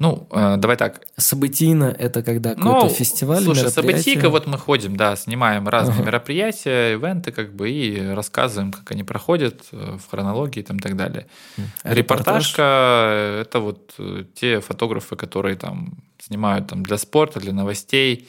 Ну, 0.00 0.28
э, 0.30 0.56
давай 0.58 0.76
так. 0.76 1.00
Событийно— 1.16 1.86
это 1.98 2.22
когда 2.22 2.54
какой-то 2.54 2.86
Ну, 2.86 2.88
фестиваль, 2.88 3.42
слушай, 3.42 3.68
событийка, 3.70 4.28
вот 4.30 4.46
мы 4.46 4.56
ходим, 4.56 4.94
да, 4.96 5.16
снимаем 5.16 5.66
разные 5.68 5.96
Ага. 5.96 6.04
мероприятия, 6.06 6.92
ивенты, 6.92 7.32
как 7.32 7.52
бы, 7.52 7.68
и 7.68 8.14
рассказываем, 8.14 8.70
как 8.72 8.92
они 8.92 9.02
проходят 9.04 9.64
э, 9.72 9.96
в 9.98 10.10
хронологии 10.10 10.62
там, 10.62 10.76
и 10.76 10.80
так 10.80 10.94
далее. 10.96 11.26
А 11.82 11.94
Репортажка– 11.94 12.62
это 13.42 13.58
вот 13.60 13.94
э, 13.98 14.24
те 14.40 14.60
фотографы, 14.60 15.16
которые 15.16 15.56
там 15.56 15.94
снимают 16.20 16.68
там, 16.68 16.82
для 16.82 16.96
спорта, 16.98 17.40
для 17.40 17.52
новостей. 17.52 18.28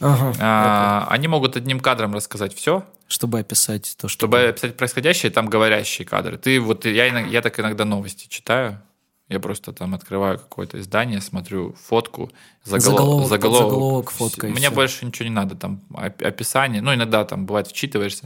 Ага, 0.00 0.32
А, 0.38 1.06
они 1.10 1.28
могут 1.28 1.56
одним 1.56 1.80
кадром 1.80 2.14
рассказать 2.14 2.54
все. 2.54 2.84
Чтобы 3.08 3.38
описать 3.40 3.94
то, 3.98 4.06
что... 4.08 4.26
чтобы 4.26 4.40
описать 4.48 4.76
происходящее, 4.76 5.30
там 5.32 5.48
говорящие 5.48 6.06
кадры. 6.06 6.36
Ты 6.38 6.60
вот 6.60 6.84
я, 6.84 7.06
я 7.06 7.42
так 7.42 7.58
иногда 7.58 7.84
новости 7.84 8.26
читаю. 8.28 8.80
Я 9.28 9.40
просто 9.40 9.72
там 9.72 9.94
открываю 9.94 10.38
какое-то 10.38 10.78
издание, 10.80 11.20
смотрю 11.20 11.74
фотку, 11.86 12.30
заголовок, 12.64 13.28
Заголовок, 13.28 13.28
подзаголовок, 13.28 14.10
фотка 14.10 14.46
и 14.46 14.50
Мне 14.52 14.68
всё. 14.68 14.74
больше 14.74 15.04
ничего 15.04 15.28
не 15.28 15.34
надо, 15.34 15.54
там 15.54 15.82
оп- 15.92 16.22
описание. 16.22 16.80
Ну, 16.80 16.94
иногда 16.94 17.24
там 17.24 17.44
бывает 17.44 17.66
вчитываешься. 17.66 18.24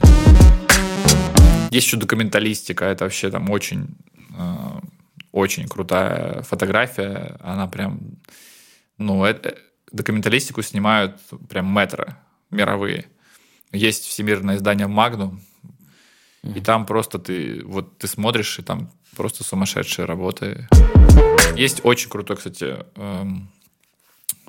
Есть 1.71 1.87
еще 1.87 1.97
документалистика, 1.97 2.85
это 2.85 3.03
вообще 3.05 3.29
там 3.31 3.49
очень, 3.49 3.95
э, 4.37 4.79
очень 5.31 5.67
крутая 5.67 6.43
фотография. 6.43 7.37
Она 7.41 7.67
прям, 7.67 7.99
ну, 8.97 9.25
это, 9.25 9.57
документалистику 9.93 10.61
снимают 10.61 11.17
прям 11.47 11.73
метро 11.73 12.17
мировые. 12.51 13.05
Есть 13.71 14.05
всемирное 14.05 14.57
издание 14.57 14.87
Magnum, 14.87 15.39
и 16.43 16.59
там 16.59 16.85
просто 16.85 17.19
ты, 17.19 17.63
вот 17.63 17.97
ты 17.97 18.07
смотришь, 18.07 18.59
и 18.59 18.61
там 18.61 18.91
просто 19.15 19.43
сумасшедшие 19.43 20.05
работы. 20.05 20.67
Есть 21.55 21.81
очень 21.83 22.09
крутой, 22.09 22.37
кстати, 22.37 22.85
эм, 22.95 23.49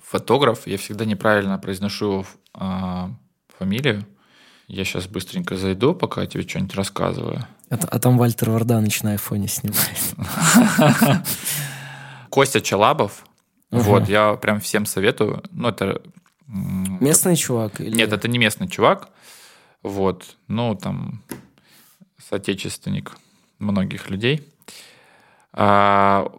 фотограф. 0.03 0.67
Я 0.67 0.77
всегда 0.77 1.05
неправильно 1.05 1.59
произношу 1.59 2.05
его 2.07 2.27
а, 2.53 3.11
фамилию. 3.59 4.05
Я 4.67 4.85
сейчас 4.85 5.07
быстренько 5.07 5.57
зайду, 5.57 5.95
пока 5.95 6.23
я 6.23 6.27
тебе 6.27 6.43
что-нибудь 6.49 6.75
рассказываю. 6.75 7.47
А, 7.71 7.75
а 7.75 7.99
там 7.99 8.19
Вальтер 8.19 8.51
Варданович 8.51 9.03
на 9.03 9.13
айфоне 9.13 9.49
снимает. 9.49 10.15
Костя 12.31 12.61
Чалабов. 12.61 13.25
Ага. 13.75 13.83
Вот, 13.83 14.09
я 14.09 14.35
прям 14.35 14.61
всем 14.61 14.87
советую. 14.87 15.43
Ну, 15.51 15.69
это... 15.69 16.01
Местный 16.47 17.37
чувак? 17.37 17.81
Или... 17.81 17.97
Нет, 17.97 18.13
это 18.13 18.29
не 18.29 18.39
местный 18.39 18.69
чувак. 18.69 19.09
Вот. 19.83 20.37
Ну, 20.49 20.75
там, 20.75 21.23
соотечественник 22.19 23.17
многих 23.59 24.11
людей. 24.11 24.49
А, 25.53 26.31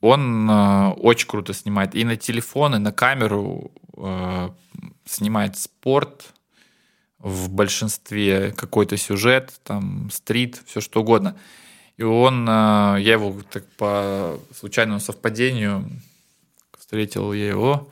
он 0.00 0.50
э, 0.50 0.88
очень 0.92 1.28
круто 1.28 1.52
снимает 1.52 1.94
и 1.94 2.04
на 2.04 2.16
телефон, 2.16 2.74
и 2.74 2.78
на 2.78 2.92
камеру 2.92 3.70
э, 3.96 4.50
снимает 5.04 5.58
спорт 5.58 6.32
в 7.18 7.50
большинстве 7.50 8.52
какой-то 8.52 8.96
сюжет, 8.96 9.60
там 9.62 10.10
стрит, 10.10 10.62
все 10.66 10.80
что 10.80 11.00
угодно. 11.00 11.36
И 11.98 12.02
он, 12.02 12.48
э, 12.48 12.96
я 13.00 13.12
его 13.12 13.34
так 13.50 13.66
по 13.76 14.38
случайному 14.54 15.00
совпадению 15.00 15.90
встретил 16.90 17.32
я 17.32 17.46
его. 17.46 17.88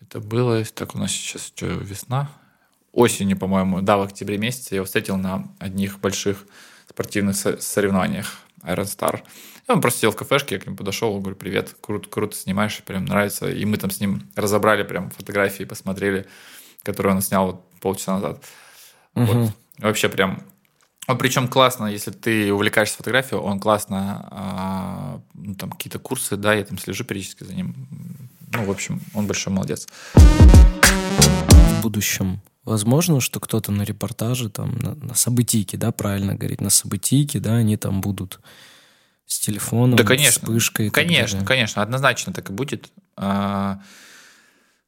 Это 0.00 0.20
было, 0.20 0.64
так 0.64 0.94
у 0.94 0.98
нас 0.98 1.12
сейчас 1.12 1.48
что, 1.48 1.66
весна, 1.66 2.30
осенью, 2.92 3.36
по-моему, 3.36 3.82
да, 3.82 3.98
в 3.98 4.02
октябре 4.02 4.38
месяце 4.38 4.68
я 4.70 4.76
его 4.76 4.86
встретил 4.86 5.18
на 5.18 5.46
одних 5.58 6.00
больших 6.00 6.46
спортивных 6.88 7.36
соревнованиях 7.36 8.38
Iron 8.62 8.84
Star. 8.84 9.20
И 9.68 9.70
он 9.70 9.82
просто 9.82 9.98
сидел 9.98 10.12
в 10.12 10.16
кафешке, 10.16 10.54
я 10.54 10.60
к 10.62 10.64
нему 10.64 10.78
подошел, 10.78 11.20
говорю, 11.20 11.36
привет, 11.36 11.76
круто, 11.82 12.08
круто 12.08 12.34
снимаешь, 12.34 12.82
прям 12.86 13.04
нравится. 13.04 13.50
И 13.50 13.66
мы 13.66 13.76
там 13.76 13.90
с 13.90 14.00
ним 14.00 14.22
разобрали 14.34 14.82
прям 14.82 15.10
фотографии, 15.10 15.64
посмотрели, 15.64 16.24
которые 16.84 17.16
он 17.16 17.20
снял 17.20 17.46
вот 17.48 17.70
полчаса 17.80 18.14
назад. 18.14 18.42
Угу. 19.14 19.24
Вот. 19.26 19.52
Вообще 19.76 20.08
прям 20.08 20.42
он 21.06 21.18
причем 21.18 21.48
классно, 21.48 21.86
если 21.86 22.10
ты 22.10 22.52
увлекаешься 22.52 22.96
фотографией, 22.96 23.40
он 23.40 23.60
классно, 23.60 24.26
а, 24.30 25.20
ну, 25.34 25.54
там 25.54 25.70
какие-то 25.70 25.98
курсы, 25.98 26.36
да, 26.36 26.54
я 26.54 26.64
там 26.64 26.78
слежу 26.78 27.04
периодически 27.04 27.44
за 27.44 27.54
ним. 27.54 27.88
Ну, 28.52 28.64
в 28.64 28.70
общем, 28.70 29.00
он 29.14 29.26
большой 29.26 29.52
молодец. 29.52 29.86
В 30.14 31.82
будущем 31.82 32.40
возможно, 32.64 33.20
что 33.20 33.40
кто-то 33.40 33.72
на 33.72 33.82
репортаже, 33.82 34.50
там, 34.50 34.76
на, 34.78 34.94
на 34.96 35.14
событийке, 35.14 35.76
да, 35.76 35.92
правильно 35.92 36.34
говорить, 36.34 36.60
на 36.60 36.70
событийке, 36.70 37.38
да, 37.38 37.54
они 37.54 37.76
там 37.76 38.00
будут 38.00 38.40
с 39.26 39.38
телефоном, 39.38 39.96
да, 39.96 40.04
конечно, 40.04 40.32
с 40.32 40.42
вспышкой. 40.42 40.90
Конечно, 40.90 41.44
конечно, 41.44 41.82
однозначно 41.82 42.32
так 42.32 42.50
и 42.50 42.52
будет. 42.52 42.90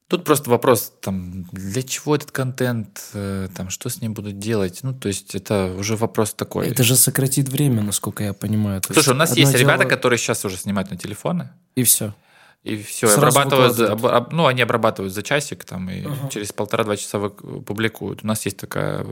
Тут 0.09 0.23
просто 0.23 0.49
вопрос, 0.49 0.91
там, 1.01 1.43
для 1.51 1.83
чего 1.83 2.15
этот 2.15 2.31
контент, 2.31 3.11
э, 3.13 3.47
там, 3.55 3.69
что 3.69 3.89
с 3.89 4.01
ним 4.01 4.15
будут 4.15 4.39
делать. 4.39 4.79
Ну, 4.81 4.91
то 4.91 5.07
есть 5.07 5.35
это 5.35 5.75
уже 5.77 5.95
вопрос 5.95 6.33
такой. 6.33 6.67
Это 6.67 6.81
же 6.81 6.95
сократит 6.95 7.47
время, 7.47 7.83
насколько 7.83 8.23
я 8.23 8.33
понимаю. 8.33 8.81
То 8.81 8.91
Слушай, 8.91 9.13
у 9.13 9.17
нас 9.17 9.37
есть 9.37 9.51
дело... 9.51 9.61
ребята, 9.61 9.85
которые 9.85 10.17
сейчас 10.17 10.43
уже 10.45 10.57
снимают 10.57 10.89
на 10.89 10.97
телефоны. 10.97 11.51
И 11.75 11.83
все. 11.83 12.15
И 12.63 12.81
все, 12.81 13.07
Сразу 13.07 13.39
обрабатывают, 13.39 14.03
об, 14.03 14.33
ну, 14.33 14.47
они 14.47 14.63
обрабатывают 14.63 15.13
за 15.13 15.21
часик 15.21 15.63
там 15.63 15.87
и 15.91 16.01
uh-huh. 16.01 16.31
через 16.31 16.51
полтора-два 16.53 16.97
часа 16.97 17.19
публикуют. 17.29 18.23
У 18.23 18.27
нас 18.27 18.43
есть 18.45 18.57
такая 18.57 19.05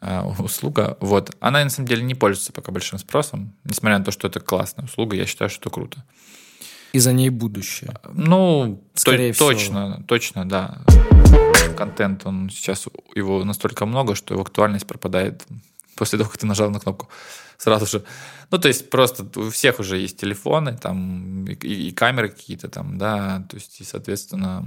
э, 0.00 0.22
услуга. 0.38 0.98
Вот. 1.00 1.34
Она 1.40 1.64
на 1.64 1.70
самом 1.70 1.88
деле 1.88 2.04
не 2.04 2.14
пользуется 2.14 2.52
пока 2.52 2.70
большим 2.70 3.00
спросом, 3.00 3.56
несмотря 3.64 3.98
на 3.98 4.04
то, 4.04 4.12
что 4.12 4.28
это 4.28 4.38
классная 4.38 4.84
услуга, 4.84 5.16
я 5.16 5.26
считаю, 5.26 5.50
что 5.50 5.62
это 5.62 5.70
круто. 5.70 6.04
И 6.92 6.98
за 6.98 7.12
ней 7.12 7.30
будущее. 7.30 7.94
Ну, 8.12 8.82
Скорее 8.94 9.32
то, 9.32 9.34
всего. 9.34 9.48
точно, 9.52 10.04
точно, 10.06 10.48
да. 10.48 10.82
Контент, 11.76 12.26
он 12.26 12.50
сейчас, 12.50 12.86
его 13.14 13.44
настолько 13.44 13.86
много, 13.86 14.14
что 14.14 14.34
его 14.34 14.42
актуальность 14.42 14.86
пропадает 14.86 15.46
после 15.96 16.18
того, 16.18 16.30
как 16.30 16.38
ты 16.38 16.46
нажал 16.46 16.70
на 16.70 16.80
кнопку 16.80 17.08
сразу 17.60 17.86
же. 17.86 18.04
Ну, 18.50 18.58
то 18.58 18.68
есть 18.68 18.90
просто 18.90 19.26
у 19.38 19.50
всех 19.50 19.78
уже 19.80 19.98
есть 19.98 20.18
телефоны, 20.18 20.76
там, 20.76 21.44
и, 21.44 21.52
и 21.52 21.92
камеры 21.92 22.30
какие-то 22.30 22.68
там, 22.68 22.98
да, 22.98 23.44
то 23.48 23.56
есть, 23.56 23.80
и, 23.80 23.84
соответственно, 23.84 24.64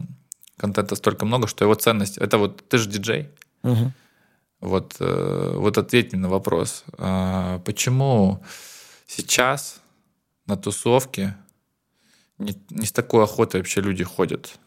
контента 0.58 0.96
столько 0.96 1.26
много, 1.26 1.48
что 1.48 1.66
его 1.66 1.76
ценность... 1.76 2.18
Это 2.18 2.38
вот, 2.38 2.64
ты 2.70 2.78
же 2.78 2.90
диджей, 2.90 3.30
угу. 3.64 3.92
вот, 4.62 4.96
э, 5.00 5.56
вот 5.58 5.78
ответь 5.78 6.14
мне 6.14 6.22
на 6.22 6.30
вопрос, 6.30 6.84
э, 6.98 7.60
почему 7.66 8.44
сейчас 9.08 9.82
на 10.46 10.56
тусовке 10.56 11.36
не, 12.44 12.56
не 12.70 12.86
с 12.86 12.92
такой 12.92 13.24
охотой 13.24 13.62
вообще 13.62 13.82
люди 13.82 14.04
ходят. 14.04 14.60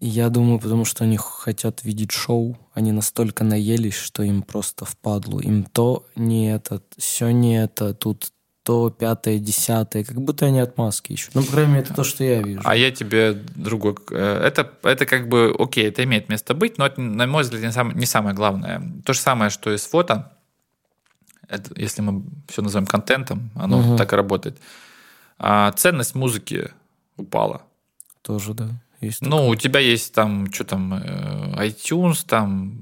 Я 0.00 0.28
думаю, 0.28 0.60
потому 0.60 0.84
что 0.84 1.04
они 1.04 1.16
хотят 1.16 1.82
видеть 1.82 2.12
шоу. 2.12 2.56
Они 2.72 2.92
настолько 2.92 3.42
наелись, 3.42 3.96
что 3.96 4.22
им 4.22 4.42
просто 4.42 4.84
впадлу. 4.84 5.40
Им 5.40 5.64
то 5.64 6.06
не 6.14 6.52
это, 6.52 6.82
все 6.96 7.30
не 7.30 7.60
это, 7.60 7.94
тут 7.94 8.32
то 8.62 8.90
пятое, 8.90 9.38
десятое, 9.38 10.04
как 10.04 10.20
будто 10.20 10.44
они 10.44 10.60
отмазки 10.60 11.12
ищут. 11.12 11.34
Ну, 11.34 11.42
по 11.42 11.52
крайней 11.52 11.72
мере, 11.72 11.84
это 11.84 11.94
то, 11.94 12.04
что 12.04 12.22
я 12.22 12.42
вижу. 12.42 12.60
А 12.64 12.76
я 12.76 12.90
тебе 12.90 13.32
другой... 13.32 13.96
Э, 14.10 14.42
это, 14.44 14.70
это 14.82 15.06
как 15.06 15.28
бы, 15.28 15.54
окей, 15.58 15.88
это 15.88 16.04
имеет 16.04 16.28
место 16.28 16.52
быть, 16.52 16.76
но 16.76 16.84
это, 16.86 17.00
на 17.00 17.26
мой 17.26 17.44
взгляд, 17.44 17.62
не, 17.62 17.72
сам, 17.72 17.96
не 17.96 18.04
самое 18.04 18.36
главное. 18.36 18.82
То 19.06 19.14
же 19.14 19.20
самое, 19.20 19.50
что 19.50 19.72
и 19.72 19.78
с 19.78 19.86
фото. 19.86 20.32
Это, 21.48 21.72
если 21.80 22.02
мы 22.02 22.22
все 22.46 22.60
назовем 22.60 22.86
контентом, 22.86 23.50
оно 23.54 23.78
угу. 23.78 23.96
так 23.96 24.12
и 24.12 24.16
работает 24.16 24.58
а 25.38 25.72
ценность 25.72 26.14
музыки 26.14 26.70
упала. 27.16 27.62
Тоже, 28.22 28.54
да. 28.54 28.68
Есть 29.00 29.22
ну, 29.22 29.48
у 29.48 29.54
тебя 29.54 29.80
есть 29.80 30.12
там, 30.12 30.52
что 30.52 30.64
там, 30.64 30.94
э, 30.94 31.68
iTunes, 31.68 32.26
там, 32.26 32.78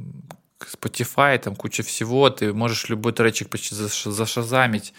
Spotify, 0.59 1.39
там 1.39 1.55
куча 1.55 1.83
всего, 1.83 2.31
ты 2.31 2.53
можешь 2.53 2.89
любой 2.89 3.13
тречик 3.13 3.51
почти 3.51 3.75
зашазамить. 3.75 4.95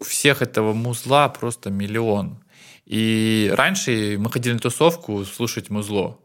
У 0.00 0.04
всех 0.04 0.42
этого 0.42 0.72
музла 0.72 1.28
просто 1.28 1.70
миллион. 1.70 2.42
И 2.84 3.52
раньше 3.54 4.16
мы 4.18 4.30
ходили 4.30 4.54
на 4.54 4.58
тусовку 4.58 5.24
слушать 5.24 5.70
музло. 5.70 6.18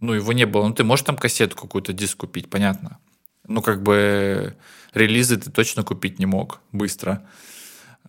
Ну, 0.00 0.14
его 0.14 0.32
не 0.32 0.46
было. 0.46 0.66
Ну, 0.66 0.74
ты 0.74 0.82
можешь 0.82 1.04
там 1.04 1.16
кассету 1.16 1.56
какую-то, 1.56 1.92
диск 1.92 2.16
купить, 2.16 2.48
понятно. 2.48 2.98
Ну, 3.46 3.60
как 3.60 3.82
бы 3.82 4.56
релизы 4.94 5.36
ты 5.36 5.50
точно 5.50 5.84
купить 5.84 6.18
не 6.18 6.26
мог 6.26 6.60
быстро. 6.72 7.28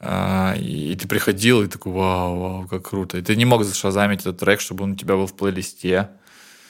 А, 0.05 0.53
и 0.55 0.95
ты 0.95 1.07
приходил 1.07 1.63
и 1.63 1.67
такой, 1.67 1.93
вау, 1.93 2.39
вау, 2.39 2.67
как 2.67 2.89
круто. 2.89 3.17
И 3.17 3.21
ты 3.21 3.37
не 3.37 3.45
мог 3.45 3.63
зашазамить 3.63 4.21
этот 4.21 4.39
трек, 4.39 4.59
чтобы 4.59 4.83
он 4.83 4.91
у 4.91 4.95
тебя 4.95 5.15
был 5.15 5.27
в 5.27 5.33
плейлисте. 5.33 6.09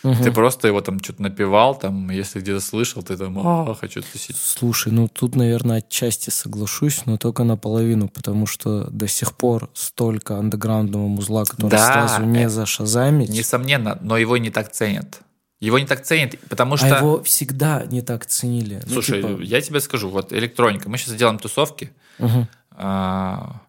Угу. 0.03 0.23
Ты 0.23 0.31
просто 0.31 0.67
его 0.67 0.81
там 0.81 1.01
что-то 1.01 1.23
напевал, 1.23 1.75
там, 1.75 2.11
если 2.11 2.41
где-то 2.41 2.59
слышал, 2.59 3.01
ты 3.01 3.17
там, 3.17 3.39
а, 3.39 3.73
хочу 3.73 4.01
тусить. 4.01 4.35
Слушай, 4.35 4.91
ну 4.91 5.07
тут, 5.07 5.35
наверное, 5.35 5.77
отчасти 5.77 6.29
соглашусь, 6.29 7.05
но 7.05 7.17
только 7.17 7.43
наполовину, 7.43 8.09
потому 8.09 8.45
что 8.45 8.83
до 8.91 9.07
сих 9.07 9.35
пор 9.35 9.69
столько 9.73 10.37
андеграундного 10.37 11.07
музла, 11.07 11.45
который 11.45 11.71
да, 11.71 12.07
сразу 12.07 12.25
не 12.25 12.49
зашазамить. 12.49 13.29
Несомненно, 13.29 13.97
но 14.01 14.17
его 14.17 14.37
не 14.37 14.49
так 14.49 14.71
ценят. 14.71 15.21
Его 15.61 15.79
не 15.79 15.85
так 15.85 16.03
ценят, 16.03 16.37
потому 16.49 16.73
а 16.73 16.77
что... 16.77 16.93
А 16.93 16.97
его 16.97 17.23
всегда 17.23 17.85
не 17.85 18.01
так 18.01 18.25
ценили. 18.25 18.81
Ну, 18.85 18.93
Слушай, 18.95 19.21
ну, 19.21 19.37
типа... 19.37 19.41
я 19.43 19.61
тебе 19.61 19.79
скажу, 19.79 20.09
вот 20.09 20.33
электроника. 20.33 20.89
Мы 20.89 20.97
сейчас 20.97 21.15
делаем 21.15 21.39
тусовки, 21.39 21.93
угу. 22.19 22.47
А, 22.75 23.61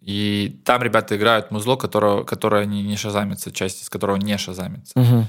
и 0.00 0.60
там 0.64 0.82
ребята 0.82 1.16
играют 1.16 1.50
музло, 1.50 1.76
которое, 1.76 2.24
которое 2.24 2.64
не, 2.66 2.82
не 2.82 2.96
шазамится, 2.96 3.52
часть 3.52 3.82
из 3.82 3.88
которого 3.88 4.16
не 4.16 4.36
шазамится. 4.36 4.98
Угу. 4.98 5.26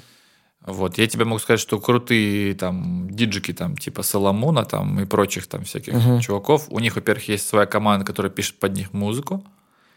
Вот, 0.65 0.97
я 0.97 1.07
тебе 1.07 1.25
могу 1.25 1.39
сказать, 1.39 1.59
что 1.59 1.79
крутые 1.79 2.55
там 2.55 3.09
диджики, 3.09 3.53
там, 3.53 3.75
типа 3.75 4.01
Соломона 4.01 4.63
там, 4.65 4.99
и 4.99 5.05
прочих 5.05 5.47
там 5.47 5.63
всяких 5.63 5.93
угу. 5.93 6.21
чуваков, 6.21 6.67
у 6.69 6.79
них, 6.79 6.95
во-первых, 6.95 7.27
есть 7.27 7.47
своя 7.47 7.65
команда, 7.65 8.05
которая 8.05 8.31
пишет 8.31 8.59
под 8.59 8.73
них 8.73 8.93
музыку. 8.93 9.45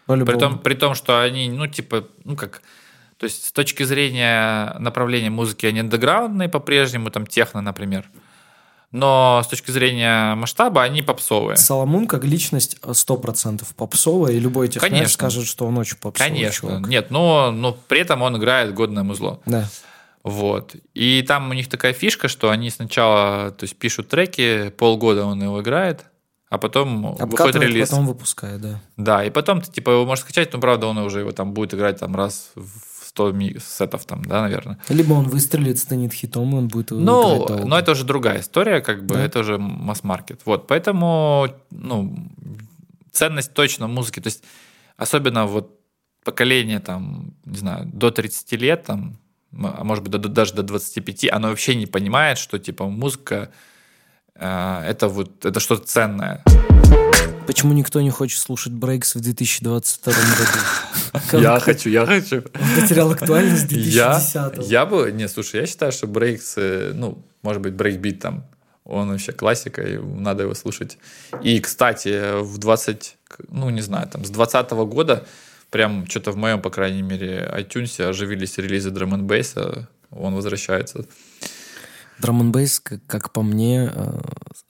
При 0.06 0.38
том, 0.38 0.58
при 0.58 0.74
том, 0.74 0.94
что 0.94 1.22
они, 1.22 1.48
ну, 1.48 1.66
типа, 1.66 2.06
ну, 2.24 2.36
как... 2.36 2.62
То 3.16 3.24
есть 3.24 3.46
с 3.46 3.52
точки 3.52 3.82
зрения 3.82 4.76
направления 4.78 5.30
музыки 5.30 5.66
они 5.66 5.80
андеграундные 5.80 6.48
по-прежнему, 6.48 7.10
там 7.10 7.26
техно, 7.26 7.62
например 7.62 8.08
но 8.92 9.42
с 9.44 9.48
точки 9.48 9.70
зрения 9.70 10.34
масштаба 10.34 10.82
они 10.82 11.02
попсовые. 11.02 11.56
Соломон 11.56 12.06
как 12.06 12.24
личность 12.24 12.78
100% 12.82 13.64
попсовая, 13.76 14.32
и 14.32 14.38
любой 14.38 14.68
технарь 14.68 15.06
скажет, 15.06 15.46
что 15.46 15.66
он 15.66 15.78
очень 15.78 15.96
попсовый 15.96 16.30
Конечно, 16.30 16.68
чувак. 16.68 16.88
нет, 16.88 17.10
но, 17.10 17.50
но 17.50 17.72
при 17.72 18.00
этом 18.00 18.22
он 18.22 18.36
играет 18.36 18.74
годное 18.74 19.02
музло. 19.02 19.40
Да. 19.46 19.68
Вот. 20.22 20.74
И 20.94 21.22
там 21.22 21.50
у 21.50 21.52
них 21.52 21.68
такая 21.68 21.92
фишка, 21.92 22.26
что 22.26 22.50
они 22.50 22.70
сначала 22.70 23.52
то 23.52 23.64
есть, 23.64 23.76
пишут 23.76 24.08
треки, 24.08 24.70
полгода 24.70 25.24
он 25.24 25.40
его 25.40 25.62
играет, 25.62 26.04
а 26.48 26.58
потом 26.58 27.14
выходит 27.14 27.62
релиз. 27.62 27.90
потом 27.90 28.06
выпускает, 28.06 28.60
да. 28.60 28.80
Да, 28.96 29.24
и 29.24 29.30
потом 29.30 29.60
ты 29.60 29.70
типа 29.70 29.90
его 29.90 30.04
можешь 30.04 30.24
скачать, 30.24 30.52
но 30.52 30.58
правда 30.60 30.86
он 30.86 30.98
уже 30.98 31.20
его 31.20 31.32
там 31.32 31.52
будет 31.52 31.74
играть 31.74 32.00
там 32.00 32.16
раз 32.16 32.50
в 32.54 32.95
100 33.16 33.34
сетов 33.60 34.04
там, 34.04 34.22
да, 34.24 34.42
наверное. 34.42 34.78
Либо 34.88 35.14
он 35.14 35.28
выстрелит, 35.28 35.78
станет 35.78 36.12
хитом, 36.12 36.52
и 36.52 36.58
он 36.58 36.68
будет 36.68 36.90
Ну, 36.90 37.46
но 37.64 37.78
это 37.78 37.92
уже 37.92 38.04
другая 38.04 38.40
история, 38.40 38.80
как 38.80 39.04
бы, 39.06 39.14
да? 39.14 39.24
это 39.24 39.40
уже 39.40 39.58
масс-маркет. 39.58 40.42
Вот, 40.44 40.66
поэтому, 40.66 41.48
ну, 41.70 42.14
ценность 43.12 43.54
точно 43.54 43.86
музыки, 43.86 44.20
то 44.20 44.26
есть 44.28 44.44
особенно 44.98 45.46
вот 45.46 45.80
поколение 46.24 46.80
там, 46.80 47.34
не 47.46 47.56
знаю, 47.56 47.86
до 47.86 48.10
30 48.10 48.52
лет, 48.52 48.84
там, 48.84 49.16
а 49.52 49.84
может 49.84 50.04
быть, 50.04 50.12
до, 50.12 50.28
даже 50.28 50.54
до 50.54 50.62
25, 50.62 51.32
оно 51.32 51.48
вообще 51.48 51.74
не 51.74 51.86
понимает, 51.86 52.36
что, 52.38 52.58
типа, 52.58 52.84
музыка 52.84 53.50
э, 54.34 54.82
это 54.86 55.08
вот, 55.08 55.46
это 55.46 55.60
что-то 55.60 55.86
ценное. 55.86 56.42
Почему 57.46 57.72
никто 57.72 58.00
не 58.00 58.10
хочет 58.10 58.40
слушать 58.40 58.72
breaks 58.72 59.14
в 59.14 59.20
2022 59.20 60.12
году? 60.12 61.32
Я 61.42 61.60
хочу, 61.60 61.88
я 61.88 62.04
хочу. 62.04 62.42
Потерял 62.42 63.10
актуальность 63.10 63.64
в 63.64 63.68
2010 63.68 64.68
Я 64.68 64.84
бы, 64.84 65.10
не, 65.12 65.28
слушай, 65.28 65.60
я 65.60 65.66
считаю, 65.66 65.92
что 65.92 66.06
breaks, 66.06 66.54
э, 66.56 66.92
ну, 66.94 67.24
может 67.42 67.62
быть, 67.62 67.72
брейкбит 67.72 68.20
там, 68.20 68.44
он 68.84 69.10
вообще 69.10 69.32
классика, 69.32 69.82
и 69.82 69.98
надо 69.98 70.42
его 70.42 70.54
слушать. 70.54 70.98
И, 71.42 71.58
кстати, 71.60 72.40
в 72.42 72.58
20, 72.58 73.16
ну, 73.48 73.70
не 73.70 73.80
знаю, 73.80 74.08
там, 74.08 74.24
с 74.24 74.30
20 74.30 74.70
года 74.70 75.26
прям 75.70 76.06
что-то 76.06 76.32
в 76.32 76.36
моем, 76.36 76.60
по 76.60 76.70
крайней 76.70 77.02
мере, 77.02 77.50
iTunes 77.56 78.02
оживились 78.02 78.58
релизы 78.58 78.90
drum 78.90 79.12
он 80.10 80.34
возвращается. 80.34 81.06
Драм 82.18 82.40
н 82.40 82.68
как 83.06 83.32
по 83.32 83.42
мне, 83.42 83.90
э, 83.92 84.20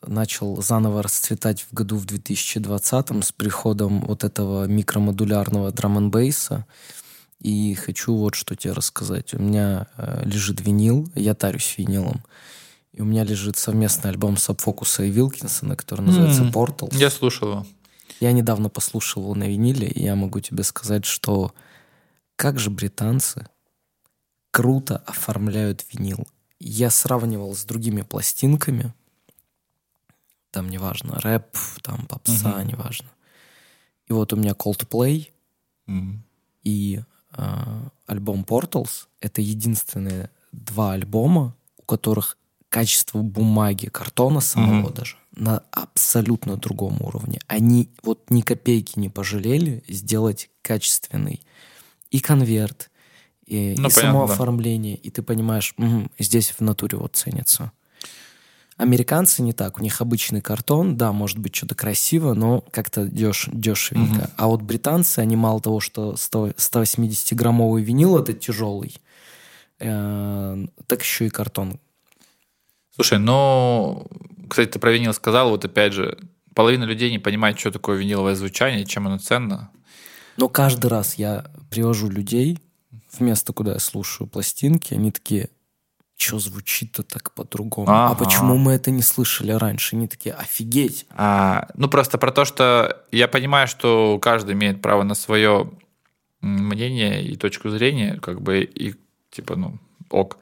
начал 0.07 0.61
заново 0.63 1.03
расцветать 1.03 1.63
в 1.63 1.73
году 1.73 1.97
в 1.97 2.05
2020 2.05 3.25
с 3.25 3.33
приходом 3.33 4.01
вот 4.01 4.25
этого 4.25 4.67
микромодулярного 4.67 5.71
драм 5.71 5.99
н 5.99 6.65
И 7.41 7.75
хочу 7.75 8.17
вот 8.17 8.35
что 8.35 8.57
тебе 8.57 8.73
рассказать. 8.73 9.35
У 9.35 9.39
меня 9.39 9.87
э, 9.97 10.23
лежит 10.25 10.61
винил, 10.61 11.09
я 11.15 11.35
тарюсь 11.35 11.75
винилом. 11.79 12.23
И 12.93 13.03
у 13.03 13.05
меня 13.05 13.25
лежит 13.25 13.59
совместный 13.59 14.11
альбом 14.11 14.39
Сабфокуса 14.39 15.05
и 15.05 15.11
Вилкинсона, 15.11 15.77
который 15.77 16.01
называется 16.01 16.43
М, 16.43 16.51
Portals. 16.51 16.97
Я 16.97 17.11
слушал 17.11 17.49
его. 17.51 17.67
Я 18.21 18.33
недавно 18.33 18.71
послушал 18.71 19.23
его 19.23 19.35
на 19.35 19.45
виниле, 19.45 19.87
и 19.87 20.03
я 20.03 20.17
могу 20.17 20.41
тебе 20.41 20.63
сказать, 20.63 21.05
что 21.05 21.53
как 22.37 22.59
же 22.59 22.71
британцы 22.71 23.47
круто 24.51 25.03
оформляют 25.07 25.85
винил. 25.93 26.27
Я 26.59 26.91
сравнивал 26.91 27.55
с 27.55 27.65
другими 27.65 28.03
пластинками, 28.03 28.95
там 30.51 30.69
неважно, 30.71 31.21
рэп, 31.21 31.57
там 31.83 32.07
попса, 32.07 32.59
Мгм. 32.61 32.69
неважно. 32.69 33.09
И 34.07 34.13
вот 34.13 34.33
у 34.33 34.37
меня 34.37 34.53
Coldplay 34.53 35.29
М. 35.87 36.23
и 36.63 37.03
э, 37.39 37.83
альбом 38.07 38.45
Portals— 38.49 39.07
это 39.21 39.43
единственные 39.43 40.31
два 40.53 40.93
альбома, 40.93 41.55
у 41.77 41.83
которых 41.83 42.39
качество 42.71 43.21
бумаги, 43.21 43.87
картона 43.89 44.41
самого 44.41 44.87
Мгм. 44.87 44.95
даже 44.95 45.17
на 45.33 45.59
абсолютно 45.71 46.57
другом 46.57 47.03
уровне. 47.03 47.41
Они 47.47 47.91
вот 48.03 48.31
ни 48.31 48.41
копейки 48.41 48.99
не 48.99 49.11
пожалели 49.11 49.85
сделать 49.89 50.49
качественный 50.63 51.43
и 52.11 52.21
конверт, 52.21 52.91
и, 53.47 53.75
Ну, 53.79 53.89
и 53.89 53.91
само 53.91 54.13
понятно, 54.13 54.27
да. 54.27 54.33
оформление, 54.35 54.97
и 54.97 55.11
ты 55.11 55.23
понимаешь, 55.23 55.75
«Мгм, 55.77 56.11
здесь 56.19 56.51
в 56.51 56.61
натуре 56.61 56.99
вот 56.99 57.17
ценится. 57.17 57.73
Американцы 58.77 59.41
не 59.43 59.55
так, 59.55 59.79
у 59.79 59.83
них 59.83 60.03
обычный 60.03 60.43
картон, 60.43 60.99
да, 60.99 61.11
может 61.13 61.39
быть 61.39 61.55
что-то 61.57 61.75
красиво, 61.75 62.35
но 62.35 62.63
как-то 62.73 63.07
деш, 63.07 63.49
дешевенько. 63.51 64.15
Мгм. 64.15 64.31
А 64.37 64.47
вот 64.49 64.61
британцы, 64.61 65.21
они 65.21 65.35
мало 65.35 65.61
того, 65.63 65.81
что 65.81 66.15
100 66.17 66.49
180-граммовый 66.59 67.83
винил 67.83 68.19
это 68.19 68.35
тяжелый, 68.35 69.01
э, 69.79 70.67
так 70.87 71.01
еще 71.03 71.27
и 71.27 71.31
картон. 71.31 71.79
Слушай, 72.95 73.19
ну, 73.19 74.07
кстати, 74.49 74.69
ты 74.71 74.79
про 74.79 74.93
винил 74.93 75.15
сказал, 75.15 75.51
вот 75.51 75.65
опять 75.65 75.93
же, 75.95 76.19
половина 76.55 76.85
людей 76.85 77.11
не 77.11 77.19
понимает, 77.19 77.59
что 77.59 77.71
такое 77.71 77.97
виниловое 77.97 78.35
звучание, 78.35 78.85
чем 78.85 79.07
оно 79.07 79.19
ценно. 79.19 79.71
Но 80.37 80.49
каждый 80.51 80.89
раз 80.89 81.15
я 81.15 81.47
привожу 81.71 82.11
людей 82.11 82.59
в 83.17 83.21
место, 83.21 83.53
куда 83.53 83.75
я 83.75 83.79
слушаю 83.79 84.29
пластинки, 84.29 84.95
они 84.95 85.11
такие, 85.11 85.49
что 86.17 86.39
звучит-то 86.39 87.03
так 87.03 87.33
по-другому? 87.35 87.91
А 87.91 88.07
Ага. 88.07 88.25
почему 88.25 88.57
мы 88.57 88.73
это 88.73 88.91
не 88.91 89.03
слышали 89.03 89.53
раньше? 89.53 89.97
Они 89.97 90.09
такие, 90.09 90.35
офигеть. 90.35 91.07
А, 91.11 91.69
ну, 91.75 91.89
просто 91.89 92.17
про 92.19 92.33
то, 92.33 92.45
что 92.45 93.05
я 93.13 93.29
понимаю, 93.29 93.69
что 93.69 94.19
каждый 94.19 94.55
имеет 94.55 94.81
право 94.81 95.03
на 95.03 95.15
свое 95.15 95.71
мнение 96.41 97.23
и 97.25 97.37
точку 97.37 97.71
зрения, 97.71 98.19
как 98.23 98.41
бы, 98.41 98.61
и 98.63 98.95
типа, 99.31 99.57
ну, 99.57 99.79
ок. 100.11 100.39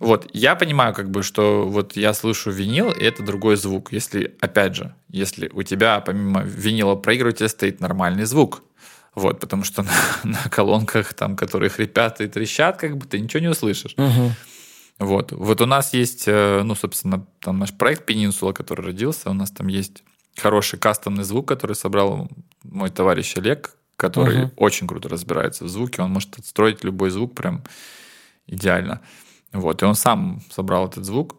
Вот, 0.00 0.28
я 0.34 0.56
понимаю, 0.56 0.92
как 0.92 1.10
бы, 1.10 1.22
что 1.22 1.66
вот 1.66 1.96
я 1.96 2.12
слышу 2.12 2.50
винил, 2.50 2.90
и 2.90 3.02
это 3.04 3.22
другой 3.22 3.56
звук. 3.56 3.92
Если, 3.92 4.36
опять 4.40 4.74
же, 4.74 4.94
если 5.08 5.48
у 5.54 5.62
тебя 5.62 6.00
помимо 6.00 6.42
винила 6.42 6.96
проигрывателя 6.96 7.48
стоит 7.48 7.80
нормальный 7.80 8.24
звук, 8.24 8.62
вот, 9.14 9.40
потому 9.40 9.64
что 9.64 9.82
на, 10.24 10.30
на 10.30 10.48
колонках, 10.50 11.14
там, 11.14 11.36
которые 11.36 11.70
хрипят 11.70 12.20
и 12.20 12.26
трещат, 12.28 12.76
как 12.76 12.96
бы 12.96 13.06
ты 13.06 13.20
ничего 13.20 13.40
не 13.40 13.48
услышишь. 13.48 13.94
Мгм. 13.96 14.34
Вот. 14.98 15.32
Вот 15.32 15.60
у 15.60 15.66
нас 15.66 15.92
есть, 15.94 16.24
э, 16.28 16.62
ну, 16.64 16.74
собственно, 16.74 17.26
там 17.40 17.58
наш 17.58 17.72
проект 17.72 18.06
Пенинсула, 18.06 18.52
который 18.52 18.84
родился. 18.86 19.30
У 19.30 19.34
нас 19.34 19.50
там 19.50 19.66
есть 19.66 20.04
хороший 20.36 20.78
кастомный 20.78 21.24
звук, 21.24 21.48
который 21.48 21.74
собрал 21.74 22.28
мой 22.62 22.90
товарищ 22.90 23.36
Олег, 23.36 23.76
который 23.96 24.38
Мгм. 24.38 24.52
очень 24.56 24.86
круто 24.86 25.08
разбирается 25.08 25.64
в 25.64 25.68
звуке. 25.68 26.02
Он 26.02 26.10
может 26.10 26.38
отстроить 26.38 26.84
любой 26.84 27.10
звук 27.10 27.34
прям 27.34 27.64
идеально. 28.46 29.00
Вот. 29.52 29.82
И 29.82 29.84
он 29.84 29.94
сам 29.94 30.42
собрал 30.50 30.86
этот 30.88 31.04
звук. 31.04 31.36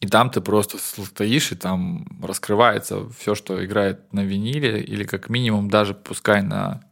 И 0.00 0.08
там 0.08 0.30
ты 0.30 0.40
просто 0.40 0.78
стоишь, 0.78 1.52
и 1.52 1.54
там 1.54 2.06
раскрывается 2.22 3.08
все, 3.18 3.34
что 3.34 3.64
играет 3.64 4.12
на 4.12 4.24
виниле, 4.24 4.82
или 4.82 5.04
как 5.04 5.30
минимум 5.30 5.70
даже 5.70 5.94
пускай 5.94 6.42
на 6.42 6.82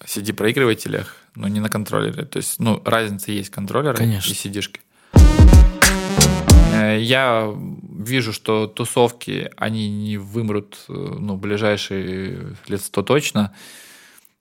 CD-проигрывателях, 0.00 1.16
но 1.34 1.48
не 1.48 1.60
на 1.60 1.68
контроллере. 1.68 2.24
То 2.24 2.38
есть, 2.38 2.58
ну, 2.58 2.82
разница 2.84 3.30
есть 3.30 3.50
контроллеры 3.50 3.96
Конечно. 3.96 4.32
и 4.32 4.34
CD-шки. 4.34 4.80
Э, 6.72 6.98
Я 7.00 7.54
вижу, 7.98 8.32
что 8.32 8.66
тусовки, 8.66 9.50
они 9.56 9.88
не 9.88 10.18
вымрут 10.18 10.78
э, 10.88 10.92
ну, 10.92 11.36
ближайшие 11.36 12.56
лет 12.66 12.82
сто 12.82 13.02
точно. 13.02 13.54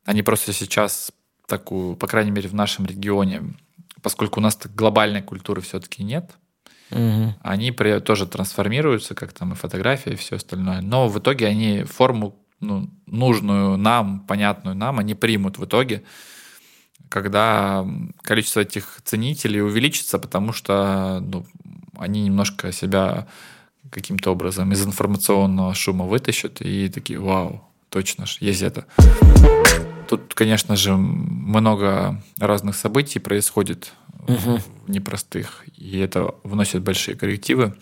Они 0.05 0.23
просто 0.23 0.53
сейчас 0.53 1.11
такую, 1.47 1.95
по 1.95 2.07
крайней 2.07 2.31
мере, 2.31 2.49
в 2.49 2.55
нашем 2.55 2.85
регионе, 2.85 3.53
поскольку 4.01 4.39
у 4.39 4.43
нас 4.43 4.57
глобальной 4.75 5.21
культуры 5.21 5.61
все-таки 5.61 6.03
нет, 6.03 6.31
Мгм. 6.91 7.35
они 7.41 7.71
при- 7.71 7.99
тоже 7.99 8.25
трансформируются, 8.25 9.13
как 9.15 9.33
там 9.33 9.53
и 9.53 9.55
фотография, 9.55 10.11
и 10.11 10.15
все 10.15 10.37
остальное. 10.37 10.81
Но 10.81 11.07
в 11.07 11.19
итоге 11.19 11.47
они 11.47 11.83
форму 11.83 12.35
ну, 12.59 12.89
нужную 13.05 13.77
нам, 13.77 14.21
понятную 14.21 14.75
нам, 14.75 14.99
они 14.99 15.13
примут 15.13 15.57
в 15.57 15.65
итоге, 15.65 16.03
когда 17.09 17.85
количество 18.21 18.61
этих 18.61 18.99
ценителей 19.03 19.61
увеличится, 19.61 20.19
потому 20.19 20.53
что 20.53 21.19
ну, 21.21 21.45
они 21.97 22.21
немножко 22.23 22.71
себя 22.71 23.27
каким-то 23.91 24.31
образом 24.31 24.71
из 24.71 24.85
информационного 24.85 25.73
шума 25.73 26.05
вытащат 26.05 26.61
и 26.61 26.89
такие, 26.89 27.19
вау, 27.19 27.63
точно 27.89 28.25
ж, 28.25 28.37
есть 28.41 28.61
это. 28.61 28.85
Тут, 30.09 30.33
конечно 30.33 30.75
же, 30.75 30.95
много 30.95 32.21
разных 32.39 32.75
событий 32.75 33.19
происходит 33.19 33.93
Мгм. 34.27 34.61
непростых, 34.87 35.63
и 35.75 35.99
это 35.99 36.35
вносит 36.43 36.81
большие 36.81 37.15
коррективы. 37.17 37.75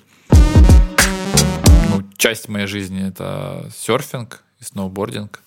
Ну, 1.89 2.03
часть 2.17 2.49
моей 2.49 2.67
жизни 2.67 3.07
это 3.07 3.69
серфинг 3.75 4.43
и 4.59 4.63
сноубординг. 4.63 5.41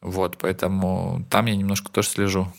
Вот, 0.00 0.38
поэтому 0.38 1.24
там 1.30 1.46
я 1.46 1.56
немножко 1.56 1.90
тоже 1.90 2.08
слежу. 2.08 2.52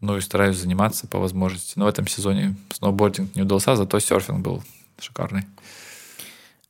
Ну 0.00 0.16
и 0.16 0.20
стараюсь 0.20 0.56
заниматься 0.58 1.06
по 1.06 1.18
возможности. 1.18 1.78
Но 1.78 1.86
в 1.86 1.88
этом 1.88 2.06
сезоне 2.06 2.56
сноубординг 2.72 3.34
не 3.34 3.42
удался, 3.42 3.74
зато 3.74 3.98
серфинг 3.98 4.40
был 4.40 4.62
шикарный. 4.98 5.44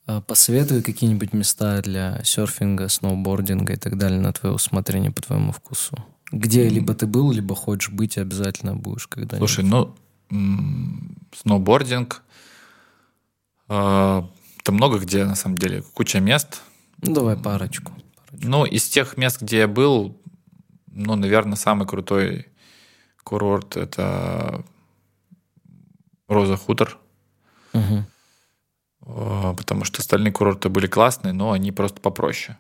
А, 0.07 0.20
Посоветуй 0.20 0.83
какие-нибудь 0.83 1.33
места 1.33 1.83
для 1.83 2.23
серфинга, 2.25 2.88
сноубординга 2.88 3.73
и 3.73 3.77
так 3.77 3.99
далее 3.99 4.20
на 4.20 4.33
твое 4.33 4.55
усмотрение, 4.55 5.11
по 5.11 5.20
твоему 5.23 5.53
вкусу. 5.53 5.97
Где 6.35 6.68
либо 6.68 6.94
ты 6.94 7.07
был, 7.07 7.31
либо 7.31 7.55
хочешь 7.55 7.90
быть, 7.90 8.18
обязательно 8.18 8.75
будешь 8.75 9.07
когда-нибудь. 9.07 9.49
Слушай, 9.49 9.64
ну, 9.64 9.94
сноубординг, 11.33 12.23
э, 13.68 14.23
там 14.64 14.75
много 14.75 14.99
где, 14.99 15.25
на 15.25 15.37
самом 15.37 15.59
деле, 15.59 15.83
куча 15.94 16.18
мест. 16.20 16.62
Ну, 17.03 17.14
давай 17.14 17.37
парочку. 17.37 17.92
парочку. 17.92 18.49
Ну, 18.49 18.64
из 18.64 18.88
тех 18.88 19.16
мест, 19.16 19.40
где 19.40 19.59
я 19.59 19.68
был, 19.68 20.20
ну, 20.87 21.14
наверное, 21.14 21.57
самый 21.57 21.87
крутой 21.87 22.47
курорт 23.23 23.77
это 23.77 24.64
Роза 26.27 26.57
Хутор, 26.57 26.99
э, 27.73 29.55
потому 29.57 29.85
что 29.85 30.01
остальные 30.01 30.33
курорты 30.33 30.68
были 30.68 30.88
классные, 30.88 31.33
но 31.33 31.53
они 31.53 31.70
просто 31.70 32.01
попроще. 32.01 32.57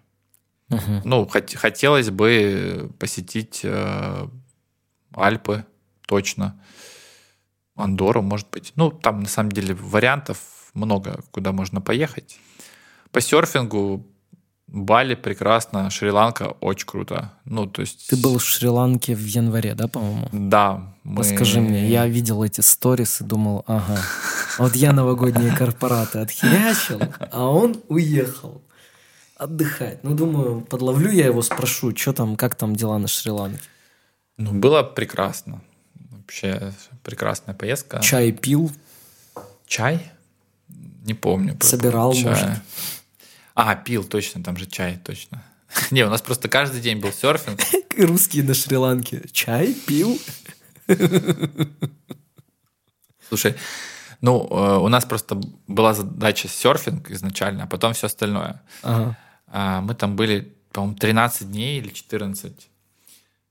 Мгм. 0.68 1.02
Ну, 1.04 1.24
хот- 1.26 1.56
хотелось 1.56 2.10
бы 2.10 2.90
посетить 2.98 3.60
э, 3.64 4.26
Альпы, 5.14 5.64
точно. 6.06 6.60
Андору, 7.76 8.22
может 8.22 8.48
быть. 8.50 8.72
Ну, 8.76 8.90
там, 8.90 9.20
на 9.20 9.28
самом 9.28 9.52
деле, 9.52 9.74
вариантов 9.74 10.38
много, 10.74 11.22
куда 11.30 11.52
можно 11.52 11.80
поехать. 11.80 12.38
По 13.12 13.20
серфингу 13.20 14.06
Бали 14.66 15.14
прекрасно, 15.14 15.88
Шри-Ланка 15.90 16.54
очень 16.60 16.86
круто. 16.86 17.32
Ну, 17.44 17.66
то 17.66 17.82
есть... 17.82 18.08
Ты 18.08 18.16
был 18.16 18.38
в 18.38 18.44
Шри-Ланке 18.44 19.14
в 19.14 19.24
январе, 19.24 19.74
да, 19.74 19.86
по-моему? 19.86 20.28
Да. 20.32 20.94
мы- 21.04 21.20
Расскажи 21.20 21.60
мне, 21.60 21.88
я 21.88 22.06
видел 22.06 22.42
эти 22.42 22.60
сторис 22.60 23.20
и 23.20 23.24
думал, 23.24 23.62
ага, 23.68 24.00
вот 24.58 24.74
я 24.74 24.92
новогодние 24.92 25.54
корпораты 25.54 26.18
отхерячил, 26.20 27.00
а 27.30 27.46
он 27.46 27.76
уехал 27.88 28.62
отдыхать. 29.36 30.04
Ну, 30.04 30.14
думаю, 30.14 30.60
подловлю 30.62 31.10
я 31.10 31.26
его, 31.26 31.42
спрошу, 31.42 31.94
что 31.96 32.12
там, 32.12 32.36
как 32.36 32.54
там 32.54 32.76
дела 32.76 32.98
на 32.98 33.08
Шри-Ланке. 33.08 33.60
Ну, 34.36 34.52
было 34.52 34.82
прекрасно. 34.82 35.62
Вообще 36.10 36.72
прекрасная 37.02 37.54
поездка. 37.54 38.00
Чай 38.00 38.32
пил, 38.32 38.70
Чай? 39.66 40.10
Не 41.04 41.14
помню. 41.14 41.56
Собирал, 41.60 42.14
чая. 42.14 42.24
может. 42.24 42.48
А, 43.54 43.74
пил, 43.76 44.04
точно, 44.04 44.42
там 44.42 44.56
же 44.56 44.66
чай, 44.66 44.98
точно. 45.02 45.42
Не, 45.90 46.04
у 46.04 46.10
нас 46.10 46.22
просто 46.22 46.48
каждый 46.48 46.80
день 46.80 46.98
был 46.98 47.12
серфинг. 47.12 47.60
русские 47.98 48.44
на 48.44 48.54
Шри-Ланке. 48.54 49.22
Чай 49.32 49.74
пил. 49.74 50.18
Слушай, 53.28 53.56
ну, 54.24 54.48
э, 54.50 54.78
у 54.78 54.88
нас 54.88 55.04
просто 55.04 55.38
была 55.68 55.92
задача 55.92 56.48
серфинг 56.48 57.10
изначально, 57.10 57.64
а 57.64 57.66
потом 57.66 57.92
все 57.92 58.06
остальное. 58.06 58.62
Ага. 58.82 59.18
А 59.48 59.80
Мы 59.82 59.94
там 59.94 60.16
были, 60.16 60.56
по-моему, 60.72 60.96
13 60.96 61.50
дней 61.50 61.78
или 61.78 61.90
14. 61.90 62.70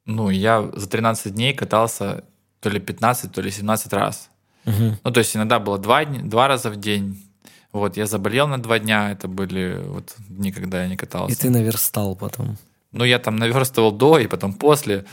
Ну, 0.05 0.31
я 0.31 0.67
за 0.73 0.89
13 0.89 1.35
дней 1.35 1.53
катался 1.53 2.23
то 2.59 2.69
ли 2.69 2.79
15, 2.79 3.31
то 3.31 3.41
ли 3.41 3.51
17 3.51 3.93
раз. 3.93 4.29
Мгм. 4.65 4.97
Ну, 5.03 5.11
то 5.11 5.19
есть 5.19 5.35
иногда 5.35 5.59
было 5.59 5.77
два, 5.77 6.05
два 6.05 6.47
раза 6.47 6.71
в 6.71 6.75
день. 6.75 7.23
Вот, 7.71 7.97
я 7.97 8.07
заболел 8.07 8.47
на 8.47 8.57
два 8.57 8.79
дня, 8.79 9.11
это 9.11 9.27
были 9.27 9.79
вот 9.85 10.15
дни, 10.29 10.51
когда 10.51 10.81
я 10.81 10.87
не 10.89 10.97
катался. 10.97 11.35
И 11.35 11.37
ты 11.37 11.51
наверстал 11.51 12.15
потом. 12.15 12.57
Ну, 12.91 13.03
я 13.03 13.19
там 13.19 13.35
наверстывал 13.35 13.91
до 13.91 14.17
и 14.17 14.27
потом 14.27 14.53
после. 14.53 15.05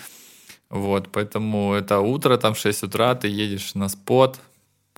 Вот, 0.70 1.12
поэтому 1.12 1.75
это 1.75 2.01
утро, 2.01 2.38
там 2.38 2.55
6 2.55 2.85
утра, 2.85 3.14
ты 3.14 3.29
едешь 3.29 3.75
на 3.75 3.88
спот, 3.88 4.40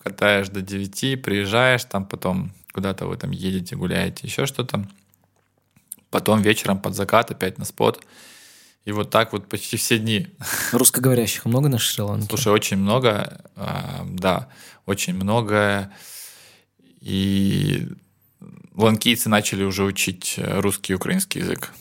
катаешь 0.02 0.48
до 0.48 0.62
9, 0.62 1.22
приезжаешь, 1.22 1.84
там 1.84 2.04
потом 2.04 2.52
куда-то 2.72 3.06
вы 3.06 3.16
там 3.16 3.30
едете, 3.30 3.76
гуляете, 3.76 4.26
еще 4.26 4.46
что-то. 4.46 4.88
Потом 6.10 6.42
вечером 6.42 6.78
под 6.78 6.94
закат 6.94 7.30
опять 7.30 7.58
на 7.58 7.64
спот. 7.64 8.04
И 8.84 8.92
вот 8.92 9.10
так 9.10 9.32
вот 9.32 9.48
почти 9.48 9.76
все 9.76 9.98
дни. 9.98 10.26
Русскоговорящих 10.72 11.44
много 11.44 11.68
на 11.68 11.78
Шри-Ланке? 11.78 12.26
Слушай, 12.28 12.52
очень 12.52 12.78
много, 12.78 13.44
а, 13.54 14.04
да, 14.10 14.48
очень 14.86 15.14
много. 15.14 15.92
И 17.00 17.88
ланкийцы 18.74 19.28
начали 19.28 19.62
уже 19.62 19.84
учить 19.84 20.34
русский 20.38 20.94
и 20.94 20.96
украинский 20.96 21.40
язык. 21.40 21.72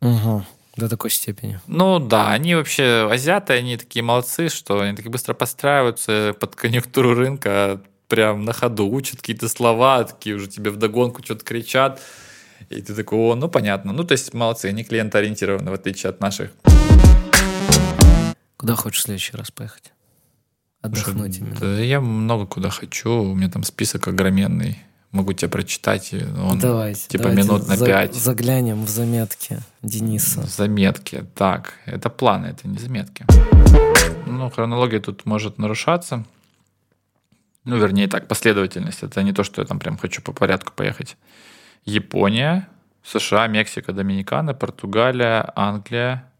Угу. 0.00 0.44
До 0.78 0.88
такой 0.88 1.10
степени. 1.10 1.60
Ну 1.66 1.98
да, 1.98 2.30
они 2.30 2.54
вообще 2.54 3.08
азиаты, 3.10 3.54
они 3.54 3.76
такие 3.76 4.04
молодцы, 4.04 4.48
что 4.48 4.78
они 4.80 4.94
такие 4.94 5.10
быстро 5.10 5.34
подстраиваются 5.34 6.36
под 6.38 6.54
конъюнктуру 6.54 7.14
рынка, 7.14 7.80
прям 8.06 8.44
на 8.44 8.52
ходу 8.52 8.86
учат 8.88 9.16
какие-то 9.16 9.48
слова, 9.48 10.04
такие 10.04 10.36
уже 10.36 10.46
тебе 10.46 10.70
вдогонку 10.70 11.20
что-то 11.24 11.44
кричат. 11.44 12.00
И 12.68 12.80
ты 12.80 12.94
такой, 12.94 13.18
о, 13.18 13.34
ну 13.34 13.48
понятно. 13.48 13.92
Ну 13.92 14.04
то 14.04 14.12
есть 14.12 14.32
молодцы, 14.34 14.66
они 14.66 14.84
клиентоориентированы, 14.84 15.68
в 15.72 15.74
отличие 15.74 16.10
от 16.10 16.20
наших. 16.20 16.52
Куда 18.56 18.76
хочешь 18.76 19.00
в 19.00 19.02
следующий 19.02 19.36
раз 19.36 19.50
поехать? 19.50 19.92
Отдохнуть 20.80 21.38
именно. 21.38 21.56
Да 21.58 21.80
я 21.80 22.00
много 22.00 22.46
куда 22.46 22.70
хочу, 22.70 23.10
у 23.10 23.34
меня 23.34 23.50
там 23.50 23.64
список 23.64 24.06
огроменный. 24.06 24.78
Могу 25.10 25.32
тебе 25.32 25.48
прочитать, 25.48 26.12
он 26.12 26.58
давайте. 26.58 27.08
типа 27.08 27.24
давайте 27.24 27.42
минут 27.42 27.68
на 27.68 27.76
за- 27.76 27.86
пять. 27.86 28.14
Заглянем 28.14 28.84
в 28.84 28.88
заметки 28.90 29.58
Дениса. 29.82 30.42
Заметки. 30.42 31.24
Так, 31.34 31.74
это 31.86 32.10
планы, 32.10 32.46
это 32.48 32.68
не 32.68 32.78
заметки. 32.78 33.24
Ну, 34.26 34.50
хронология 34.50 35.00
тут 35.00 35.24
может 35.24 35.58
нарушаться. 35.58 36.24
Ну, 37.64 37.76
вернее, 37.78 38.06
так, 38.08 38.28
последовательность. 38.28 39.02
Это 39.02 39.22
не 39.22 39.32
то, 39.32 39.44
что 39.44 39.62
я 39.62 39.66
там 39.66 39.78
прям 39.78 39.96
хочу 39.96 40.20
по 40.20 40.32
порядку 40.32 40.72
поехать. 40.74 41.16
Япония, 41.86 42.68
США, 43.02 43.46
Мексика, 43.46 43.92
Доминикана, 43.92 44.52
Португалия, 44.52 45.50
Англия, 45.56 46.30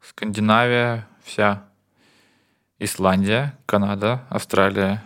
Скандинавия, 0.00 1.08
вся. 1.24 1.64
Исландия, 2.78 3.58
Канада, 3.66 4.24
Австралия, 4.28 5.02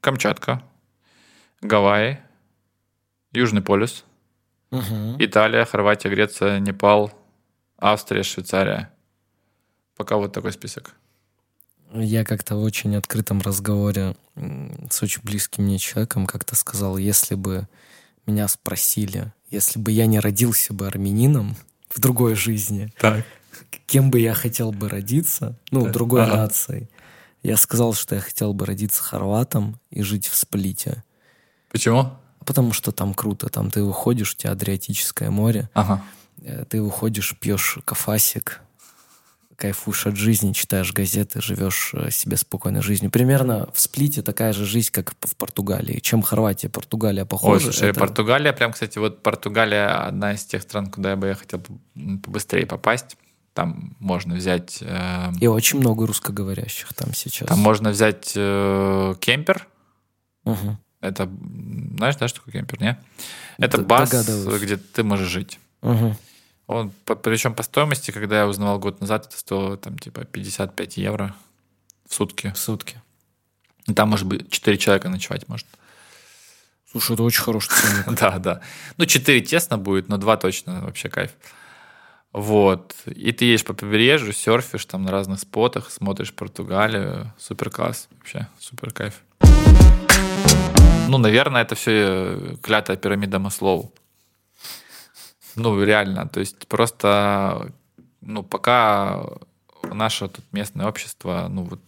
Камчатка, 0.00 0.60
Гавайи, 1.60 2.18
Южный 3.32 3.62
полюс, 3.62 4.04
Мгм. 4.70 5.16
Италия, 5.18 5.64
Хорватия, 5.66 6.08
Греция, 6.08 6.58
Непал, 6.58 7.12
Австрия, 7.78 8.22
Швейцария. 8.22 8.90
Пока 9.96 10.16
вот 10.16 10.32
такой 10.32 10.52
список. 10.52 10.94
Я 11.94 12.24
как-то 12.24 12.56
в 12.56 12.62
очень 12.62 12.96
открытом 12.96 13.40
разговоре 13.42 14.16
с 14.90 15.02
очень 15.02 15.20
близким 15.22 15.64
мне 15.64 15.78
человеком 15.78 16.26
как-то 16.26 16.56
сказал, 16.56 16.96
если 16.96 17.34
бы 17.34 17.68
меня 18.24 18.48
спросили, 18.48 19.32
если 19.50 19.78
бы 19.78 19.90
я 19.92 20.06
не 20.06 20.18
родился 20.20 20.72
бы 20.72 20.86
армянином 20.86 21.54
в 21.90 22.00
другой 22.00 22.34
жизни, 22.34 22.90
Так. 22.98 23.26
кем 23.86 24.10
бы 24.10 24.20
я 24.20 24.32
хотел 24.32 24.72
бы 24.72 24.88
родиться, 24.88 25.58
ну, 25.70 25.82
Так, 25.84 25.92
другой 25.92 26.22
ага. 26.22 26.36
нацией, 26.38 26.88
я 27.42 27.58
сказал, 27.58 27.92
что 27.92 28.14
я 28.14 28.22
хотел 28.22 28.54
бы 28.54 28.64
родиться 28.64 29.02
хорватом 29.02 29.78
и 29.90 30.02
жить 30.02 30.28
в 30.28 30.34
Сплите. 30.34 31.04
Почему? 31.68 32.12
Потому 32.44 32.72
что 32.72 32.92
там 32.92 33.14
круто, 33.14 33.48
там 33.48 33.70
ты 33.70 33.82
выходишь, 33.82 34.32
у 34.32 34.36
тебя 34.36 34.52
Адриатическое 34.52 35.30
море, 35.30 35.68
Ага. 35.74 36.02
э, 36.42 36.64
ты 36.68 36.82
выходишь, 36.82 37.34
пьешь 37.38 37.78
кафасик, 37.84 38.60
кайфуешь 39.56 40.06
от 40.06 40.16
жизни, 40.16 40.52
читаешь 40.52 40.92
газеты, 40.92 41.40
живешь 41.40 41.92
э, 41.94 42.10
себе 42.10 42.36
спокойной 42.36 42.82
жизнью. 42.82 43.10
Примерно 43.12 43.68
в 43.72 43.80
Сплите 43.80 44.22
такая 44.22 44.52
же 44.52 44.64
жизнь, 44.66 44.90
как 44.90 45.12
в 45.20 45.36
Португалии. 45.36 46.00
Чем 46.00 46.22
Хорватия, 46.22 46.68
Португалия 46.68 47.22
Ой, 47.22 47.28
похожи. 47.28 47.64
слушай, 47.66 47.90
это- 47.90 48.00
Португалия, 48.00 48.52
прям, 48.52 48.72
кстати, 48.72 48.98
вот 48.98 49.22
Португалия 49.22 49.86
одна 50.08 50.32
из 50.34 50.44
тех 50.44 50.62
стран, 50.62 50.88
куда 50.90 51.10
я 51.10 51.16
бы 51.16 51.28
я 51.28 51.34
хотел 51.34 51.62
побыстрее 52.24 52.66
попасть. 52.66 53.16
Там 53.54 53.94
можно 54.00 54.34
взять, 54.34 54.78
э, 54.80 55.30
И 55.40 55.46
очень 55.46 55.78
много 55.78 56.06
русскоговорящих 56.06 56.92
там 56.94 57.12
сейчас. 57.14 57.46
там 57.48 57.58
можно 57.60 57.90
взять 57.90 58.32
э, 58.34 59.14
кемпер. 59.20 59.68
Мгм. 60.44 60.78
Это, 61.02 61.28
знаешь, 61.96 62.16
да, 62.16 62.28
что 62.28 62.38
такое 62.38 62.52
кемпер, 62.54 62.80
не? 62.80 62.98
Это 63.58 63.76
Д- 63.78 63.84
бас, 63.84 64.10
где 64.62 64.76
ты 64.78 65.02
можешь 65.02 65.28
жить. 65.28 65.58
Мгм. 65.82 66.16
Он, 66.68 66.90
по- 67.04 67.16
причем 67.16 67.54
по 67.54 67.62
стоимости, 67.64 68.12
когда 68.12 68.38
я 68.38 68.46
узнавал 68.46 68.78
год 68.78 69.00
назад, 69.00 69.26
это 69.26 69.36
стоило 69.36 69.76
там 69.76 69.98
типа 69.98 70.24
55 70.24 70.96
евро 70.96 71.34
в 72.08 72.14
сутки. 72.14 72.52
В 72.54 72.58
сутки. 72.58 73.02
И 73.88 73.92
Там, 73.94 74.08
может 74.10 74.26
быть, 74.26 74.48
4 74.48 74.78
человека 74.78 75.08
ночевать 75.08 75.48
может. 75.48 75.66
Слушай, 76.90 77.14
это 77.14 77.24
очень 77.24 77.42
хороший 77.42 77.70
ценник. 77.70 78.06
Да, 78.20 78.38
да. 78.38 78.60
Ну, 78.96 79.04
4 79.06 79.40
тесно 79.40 79.76
будет, 79.78 80.08
но 80.08 80.18
2 80.18 80.36
точно 80.36 80.82
вообще 80.82 81.08
кайф. 81.08 81.32
Вот. 82.32 82.94
И 83.06 83.32
ты 83.32 83.44
едешь 83.46 83.64
по 83.64 83.74
побережью, 83.74 84.32
серфишь 84.32 84.84
там 84.86 85.02
на 85.02 85.10
разных 85.10 85.40
спотах, 85.40 85.90
смотришь 85.90 86.32
Португалию. 86.32 87.32
Супер 87.38 87.70
класс. 87.70 88.08
Вообще, 88.18 88.46
супер 88.60 88.92
кайф. 88.92 89.14
Ну, 91.12 91.18
наверное, 91.18 91.60
это 91.60 91.74
все 91.74 92.56
клятая 92.62 92.96
пирамида 92.96 93.38
Маслоу. 93.38 93.92
Ну, 95.56 95.84
реально. 95.84 96.26
То 96.26 96.40
есть 96.40 96.66
просто, 96.68 97.70
ну, 98.22 98.42
пока 98.42 99.22
наше 99.92 100.28
тут 100.28 100.44
местное 100.52 100.86
общество, 100.86 101.48
ну, 101.50 101.64
вот, 101.64 101.80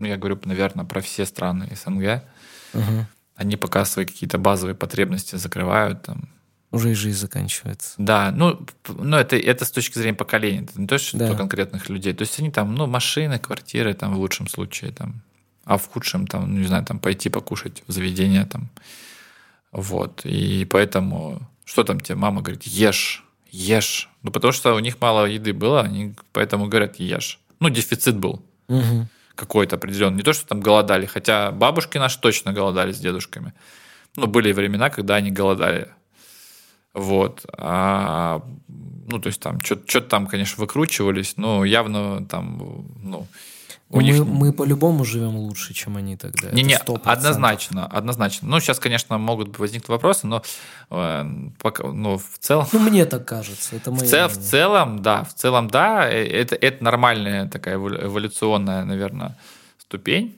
ну, 0.00 0.08
я 0.08 0.16
говорю, 0.16 0.36
наверное, 0.46 0.84
про 0.84 1.00
все 1.00 1.24
страны 1.26 1.68
СНГ, 1.76 2.24
Мгм. 2.72 3.06
они 3.36 3.56
пока 3.56 3.84
свои 3.84 4.04
какие-то 4.04 4.38
базовые 4.38 4.74
потребности 4.74 5.36
закрывают 5.36 6.02
там. 6.02 6.28
Уже 6.72 6.90
и 6.90 6.94
жизнь 6.94 7.18
заканчивается. 7.20 7.94
Да, 7.98 8.32
ну, 8.32 8.66
ну 8.88 9.16
это, 9.16 9.36
это 9.36 9.64
с 9.64 9.70
точки 9.70 9.96
зрения 9.98 10.16
поколения, 10.16 10.62
это 10.64 10.80
не 10.80 10.88
то, 10.88 10.98
что 10.98 11.18
Да. 11.18 11.36
конкретных 11.36 11.88
людей. 11.88 12.14
То 12.14 12.22
есть 12.22 12.40
они 12.40 12.50
там, 12.50 12.74
ну, 12.74 12.88
машины, 12.88 13.38
квартиры 13.38 13.94
там 13.94 14.14
в 14.14 14.18
лучшем 14.18 14.48
случае 14.48 14.90
там, 14.90 15.22
а 15.64 15.76
в 15.76 15.86
худшем 15.88 16.26
там, 16.26 16.52
ну, 16.52 16.60
не 16.60 16.66
знаю, 16.66 16.84
там 16.84 16.98
пойти 16.98 17.28
покушать 17.28 17.82
в 17.86 17.92
заведение 17.92 18.44
там. 18.44 18.68
Вот. 19.70 20.20
И 20.24 20.64
поэтому, 20.64 21.40
что 21.64 21.84
там 21.84 22.00
тебе 22.00 22.16
мама 22.16 22.42
говорит, 22.42 22.64
ешь, 22.64 23.24
ешь. 23.50 24.08
Ну, 24.22 24.30
потому 24.30 24.52
что 24.52 24.74
у 24.74 24.78
них 24.78 25.00
мало 25.00 25.26
еды 25.26 25.52
было, 25.52 25.82
они 25.82 26.14
поэтому 26.32 26.66
говорят, 26.68 26.96
ешь. 26.96 27.38
Ну, 27.60 27.68
дефицит 27.70 28.16
был 28.16 28.42
Мгм. 28.68 29.08
какой-то 29.34 29.76
определенный. 29.76 30.16
Не 30.16 30.22
то, 30.22 30.32
что 30.32 30.46
там 30.46 30.60
голодали, 30.60 31.06
хотя 31.06 31.50
бабушки 31.52 31.98
наши 31.98 32.20
точно 32.20 32.52
голодали 32.52 32.92
с 32.92 32.98
дедушками. 32.98 33.52
Ну, 34.16 34.26
были 34.26 34.52
времена, 34.52 34.90
когда 34.90 35.14
они 35.16 35.30
голодали. 35.30 35.88
Вот. 36.92 37.46
А, 37.56 38.42
ну, 38.68 39.18
то 39.18 39.28
есть 39.28 39.40
там 39.40 39.60
что-то 39.60 40.00
там, 40.02 40.26
конечно, 40.26 40.60
выкручивались, 40.60 41.36
но 41.36 41.64
явно 41.64 42.26
там, 42.26 42.86
ну, 43.02 43.26
у 43.92 43.96
Ну, 44.00 44.02
них... 44.02 44.18
мы, 44.18 44.24
мы 44.24 44.52
по-любому 44.52 45.04
живем 45.04 45.36
лучше, 45.36 45.74
чем 45.74 45.96
они 45.96 46.16
тогда. 46.16 46.50
Не-не, 46.50 46.76
100%. 46.84 47.00
однозначно, 47.04 47.86
однозначно. 47.86 48.48
Ну, 48.48 48.60
сейчас, 48.60 48.78
конечно, 48.78 49.18
могут 49.18 49.58
возникнуть 49.58 49.88
вопросы, 49.88 50.26
но 50.26 50.42
э, 50.90 51.24
пока, 51.60 51.84
ну, 51.84 52.16
в 52.16 52.38
целом... 52.38 52.66
Ну, 52.72 52.78
мне 52.80 53.04
так 53.04 53.24
кажется. 53.24 53.76
Это 53.76 53.90
В, 53.90 54.02
цел- 54.02 54.28
в 54.28 54.36
целом, 54.36 55.02
да, 55.02 55.22
в 55.24 55.34
целом, 55.34 55.68
да, 55.68 56.08
э, 56.10 56.24
это, 56.26 56.54
это 56.56 56.82
нормальная 56.84 57.48
такая 57.48 57.76
эволю- 57.76 58.06
эволюционная, 58.06 58.84
наверное, 58.84 59.36
ступень. 59.78 60.34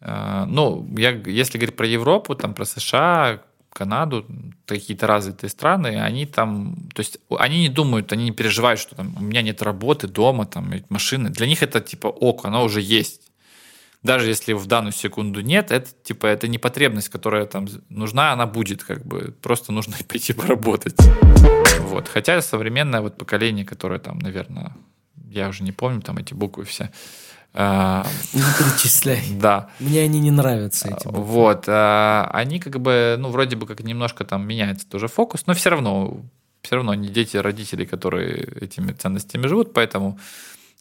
Э, 0.00 0.44
Ну, 0.48 0.86
я, 0.96 1.10
если 1.10 1.58
говорить 1.58 1.76
про 1.76 1.86
Европу, 1.86 2.34
там, 2.34 2.54
про 2.54 2.64
США, 2.64 3.40
Канаду, 3.78 4.26
какие-то 4.66 5.06
развитые 5.06 5.50
страны, 5.50 6.00
они 6.00 6.26
там, 6.26 6.74
то 6.94 7.00
есть 7.00 7.18
они 7.38 7.60
не 7.60 7.68
думают, 7.68 8.12
они 8.12 8.24
не 8.24 8.32
переживают, 8.32 8.80
что 8.80 8.96
там 8.96 9.14
у 9.16 9.22
меня 9.22 9.42
нет 9.42 9.62
работы 9.62 10.08
дома, 10.08 10.46
там 10.46 10.72
машины. 10.88 11.30
Для 11.30 11.46
них 11.46 11.62
это 11.62 11.80
типа 11.80 12.08
ок, 12.08 12.44
она 12.44 12.62
уже 12.62 12.80
есть. 12.80 13.22
Даже 14.02 14.28
если 14.28 14.52
в 14.52 14.66
данную 14.66 14.92
секунду 14.92 15.40
нет, 15.40 15.70
это 15.70 15.90
типа 16.02 16.26
это 16.26 16.48
не 16.48 16.58
потребность, 16.58 17.08
которая 17.08 17.46
там 17.46 17.66
нужна, 17.88 18.32
она 18.32 18.46
будет 18.46 18.82
как 18.82 19.04
бы 19.04 19.34
просто 19.42 19.72
нужно 19.72 19.94
пойти 20.08 20.32
поработать. 20.32 20.96
Вот. 21.80 22.08
Хотя 22.08 22.42
современное 22.42 23.00
вот 23.00 23.16
поколение, 23.16 23.64
которое 23.64 24.00
там, 24.00 24.18
наверное, 24.18 24.72
я 25.30 25.48
уже 25.48 25.62
не 25.62 25.72
помню 25.72 26.00
там 26.00 26.18
эти 26.18 26.34
буквы 26.34 26.64
все. 26.64 26.90
А, 27.54 28.06
Не 28.32 28.42
перечисляй. 28.58 29.22
да. 29.32 29.70
Мне 29.80 30.02
они 30.02 30.20
не 30.20 30.30
нравятся, 30.30 30.88
эти 30.88 31.06
буквы. 31.06 31.22
Вот, 31.22 31.64
а, 31.66 32.30
они 32.32 32.60
как 32.60 32.80
бы, 32.80 33.16
ну, 33.18 33.30
вроде 33.30 33.56
бы 33.56 33.66
как 33.66 33.80
немножко 33.80 34.24
там 34.24 34.46
меняется 34.46 34.86
тоже 34.88 35.08
фокус, 35.08 35.44
но 35.46 35.54
все 35.54 35.70
равно, 35.70 36.20
все 36.62 36.76
равно 36.76 36.94
не 36.94 37.08
дети 37.08 37.36
родителей, 37.36 37.86
которые 37.86 38.44
этими 38.60 38.92
ценностями 38.92 39.46
живут, 39.46 39.72
поэтому 39.72 40.18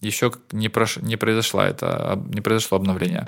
еще 0.01 0.31
не, 0.51 0.69
прош... 0.69 0.97
не 0.97 1.15
произошло 1.15 1.61
это, 1.61 2.21
не 2.27 2.41
произошло 2.41 2.77
обновление. 2.77 3.25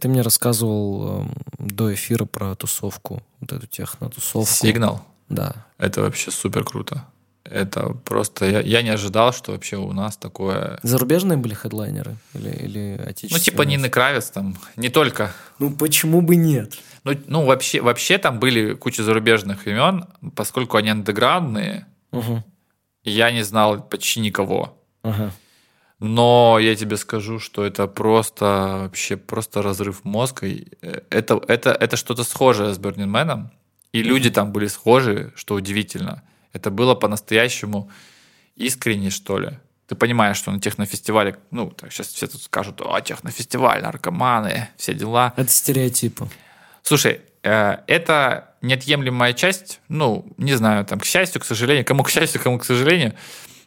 Ты 0.00 0.08
мне 0.08 0.22
рассказывал 0.22 1.22
эм, 1.22 1.32
до 1.58 1.92
эфира 1.92 2.24
про 2.24 2.54
тусовку, 2.54 3.22
вот 3.40 3.52
эту 3.52 3.66
техно-тусовку. 3.66 4.52
Сигнал. 4.52 5.04
Да. 5.28 5.66
Это 5.76 6.02
вообще 6.02 6.30
супер 6.30 6.64
круто. 6.64 7.04
Это 7.50 7.90
просто... 8.04 8.44
Я, 8.46 8.60
я 8.60 8.82
не 8.82 8.90
ожидал, 8.90 9.32
что 9.32 9.52
вообще 9.52 9.76
у 9.76 9.92
нас 9.92 10.16
такое... 10.16 10.78
Зарубежные 10.82 11.36
были 11.38 11.54
хедлайнеры? 11.54 12.16
Или, 12.34 12.50
или 12.50 13.00
отечественные? 13.00 13.38
Ну, 13.38 13.44
типа 13.44 13.62
Нины 13.62 13.88
Кравец 13.88 14.30
там, 14.30 14.56
не 14.76 14.88
только. 14.88 15.32
Ну, 15.58 15.70
почему 15.70 16.20
бы 16.20 16.36
нет? 16.36 16.78
Ну, 17.04 17.12
ну 17.26 17.44
вообще, 17.44 17.80
вообще 17.80 18.18
там 18.18 18.38
были 18.38 18.74
куча 18.74 19.02
зарубежных 19.02 19.66
имен, 19.66 20.04
поскольку 20.34 20.76
они 20.76 20.90
андеграундные, 20.90 21.86
Угу. 22.10 22.42
я 23.04 23.30
не 23.32 23.42
знал 23.42 23.82
почти 23.82 24.20
никого. 24.20 24.78
Ага. 25.02 25.30
Но 26.00 26.58
я 26.60 26.76
тебе 26.76 26.96
скажу, 26.96 27.38
что 27.38 27.64
это 27.64 27.86
просто 27.86 28.44
вообще 28.82 29.16
просто 29.16 29.62
разрыв 29.62 30.04
мозга. 30.04 30.46
Э, 30.46 31.00
Это, 31.10 31.40
это, 31.48 31.70
это 31.70 31.96
что-то 31.96 32.24
схожее 32.24 32.72
с 32.72 32.78
Man. 32.78 33.48
И 33.92 34.02
люди 34.02 34.30
там 34.30 34.52
были 34.52 34.68
схожи, 34.68 35.32
что 35.34 35.54
удивительно. 35.54 36.22
Это 36.58 36.70
было 36.70 36.94
по-настоящему 36.94 37.90
искренне, 38.56 39.10
что 39.10 39.38
ли. 39.38 39.50
Ты 39.86 39.94
понимаешь, 39.94 40.36
что 40.36 40.50
на 40.50 40.60
технофестивале, 40.60 41.38
ну, 41.50 41.70
так 41.70 41.92
сейчас 41.92 42.08
все 42.08 42.26
тут 42.26 42.42
скажут, 42.42 42.80
о, 42.80 43.00
технофестиваль, 43.00 43.80
наркоманы, 43.80 44.68
все 44.76 44.92
дела. 44.92 45.32
Это 45.36 45.50
стереотипы. 45.50 46.28
Слушай, 46.82 47.20
э, 47.42 47.78
это 47.86 48.54
неотъемлемая 48.60 49.32
часть, 49.34 49.80
ну, 49.88 50.26
не 50.36 50.54
знаю, 50.54 50.84
там, 50.84 50.98
к 50.98 51.04
счастью, 51.04 51.40
к 51.40 51.44
сожалению, 51.44 51.84
кому 51.84 52.02
к 52.02 52.10
счастью, 52.10 52.40
кому 52.42 52.58
к 52.58 52.64
сожалению, 52.64 53.14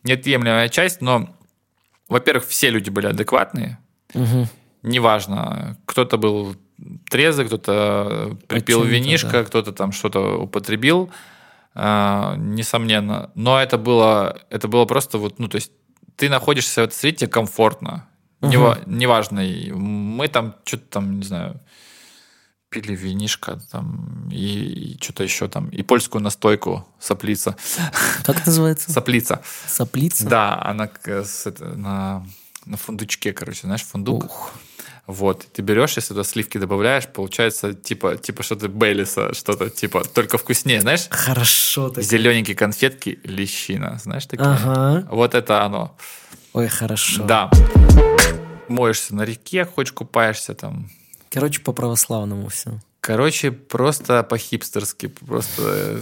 неотъемлемая 0.04 0.69
часть, 0.69 1.01
но, 1.01 1.34
во-первых, 2.10 2.45
все 2.45 2.69
люди 2.69 2.89
были 2.89 3.08
адекватные, 3.08 3.77
Угу. 4.13 4.47
неважно, 4.84 5.77
кто-то 5.86 6.17
был 6.17 6.58
трезвый, 7.10 7.47
кто-то 7.47 8.38
припил 8.47 8.82
чем-то, 8.82 8.93
винишко, 8.93 9.32
да. 9.32 9.43
кто-то 9.43 9.71
там 9.71 9.91
что-то 9.91 10.38
употребил, 10.38 11.10
несомненно. 12.38 13.31
Но 13.36 13.60
это 13.60 13.77
было, 13.77 14.39
это 14.49 14.67
было 14.67 14.86
просто 14.86 15.17
вот, 15.17 15.39
ну, 15.39 15.47
то 15.47 15.55
есть 15.55 15.71
ты 16.15 16.29
находишься 16.29 16.81
в 16.81 16.86
этой 16.86 16.93
среде, 16.93 17.27
комфортно. 17.27 18.07
Нева- 18.41 18.81
неважно, 18.88 19.39
и 19.39 19.71
мы 19.71 20.27
там 20.27 20.55
что-то 20.65 20.86
там, 20.89 21.19
не 21.19 21.25
знаю, 21.25 21.62
пили 22.69 22.95
винишко 22.95 23.60
там 23.71 24.29
и, 24.31 24.97
что-то 25.01 25.23
еще 25.23 25.47
там, 25.47 25.69
и 25.69 25.84
польскую 25.84 26.21
настойку 26.23 26.88
соплица. 26.99 27.55
Как 28.23 28.38
это 28.38 28.47
называется? 28.47 28.91
Соплица. 28.91 29.41
Соплица? 29.67 30.27
Да, 30.27 30.60
она 30.63 30.88
это- 31.45 31.75
на, 31.75 32.25
на 32.65 32.77
фундучке, 32.77 33.34
короче, 33.34 33.62
знаешь, 33.63 33.84
фундук. 33.84 34.25
Ух. 34.25 34.53
Вот, 35.07 35.45
ты 35.51 35.61
берешь, 35.61 35.95
если 35.97 36.09
туда 36.09 36.23
сливки 36.23 36.57
добавляешь, 36.57 37.07
получается 37.07 37.73
типа, 37.73 38.17
типа 38.17 38.43
что-то 38.43 38.69
Бейлиса, 38.69 39.33
что-то 39.33 39.69
типа, 39.69 40.03
только 40.03 40.37
вкуснее, 40.37 40.79
знаешь? 40.81 41.07
Хорошо 41.09 41.89
так. 41.89 42.03
Зелененькие 42.03 42.55
конфетки, 42.55 43.19
лещина, 43.23 43.99
знаешь 44.01 44.25
такие? 44.27 44.47
Ага. 44.47 45.07
Вот 45.11 45.33
это 45.35 45.63
оно. 45.63 45.97
Ой, 46.53 46.67
хорошо. 46.67 47.23
Да. 47.23 47.49
Моешься 48.67 49.15
на 49.15 49.23
реке, 49.23 49.65
хочешь 49.65 49.91
купаешься 49.93 50.53
там. 50.53 50.89
Короче, 51.29 51.61
по 51.61 51.73
православному 51.73 52.47
все. 52.49 52.79
Короче, 53.01 53.51
просто 53.51 54.21
по-хипстерски, 54.23 55.07
просто 55.07 55.61
э, 55.65 55.99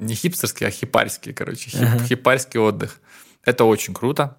не 0.00 0.14
хипстерский, 0.14 0.66
а 0.66 0.70
хипарский, 0.70 1.32
короче, 1.32 1.70
хип- 1.70 1.82
Ага. 1.82 2.04
хипарский 2.04 2.58
отдых. 2.60 2.98
Это 3.44 3.64
очень 3.64 3.94
круто. 3.94 4.36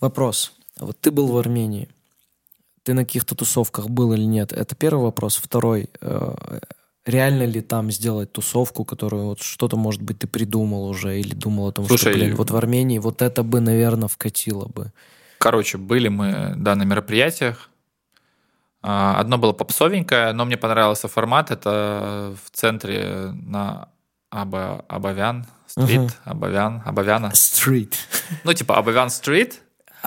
Вопрос. 0.00 0.52
А 0.80 0.86
Вот 0.86 1.00
ты 1.00 1.10
был 1.10 1.28
в 1.28 1.36
Армении. 1.36 1.88
Ты 2.82 2.94
на 2.94 3.04
каких-то 3.04 3.34
тусовках 3.34 3.88
был 3.88 4.12
или 4.12 4.24
нет? 4.24 4.52
Это 4.52 4.74
первый 4.74 5.04
вопрос. 5.04 5.36
Второй. 5.36 5.88
э, 6.00 6.58
Реально 7.06 7.44
ли 7.44 7.60
там 7.60 7.90
сделать 7.90 8.32
тусовку, 8.32 8.84
которую 8.86 9.24
вот 9.26 9.42
что-то, 9.42 9.76
может 9.76 10.00
быть, 10.00 10.18
ты 10.20 10.26
придумал 10.26 10.88
уже 10.88 11.20
или 11.20 11.34
думал 11.34 11.68
о 11.68 11.72
том, 11.72 11.86
Слушай, 11.86 12.12
что, 12.12 12.18
блин, 12.18 12.34
вот 12.36 12.50
в 12.50 12.56
Армении 12.56 12.98
вот 12.98 13.20
это 13.20 13.42
бы, 13.42 13.60
наверное, 13.60 14.08
вкатило 14.08 14.66
бы. 14.66 14.90
Короче, 15.38 15.76
были 15.76 16.08
мы, 16.08 16.54
да, 16.56 16.74
на 16.74 16.84
мероприятиях. 16.84 17.68
А, 18.82 19.18
Одно 19.20 19.36
было 19.36 19.52
попсовенькое, 19.52 20.32
но 20.32 20.46
мне 20.46 20.56
понравился 20.56 21.08
формат. 21.08 21.50
Это 21.50 22.34
в 22.42 22.50
центре 22.56 23.32
на 23.32 23.88
Аба, 24.30 24.84
Абавян 24.88 25.46
стрит, 25.66 26.00
Мгм. 26.00 26.10
Абавян, 26.24 26.82
Абавяна. 26.86 27.32
Стрит. 27.34 27.96
Ну, 28.44 28.54
типа 28.54 28.78
Абавян 28.78 29.10
стрит. 29.10 29.60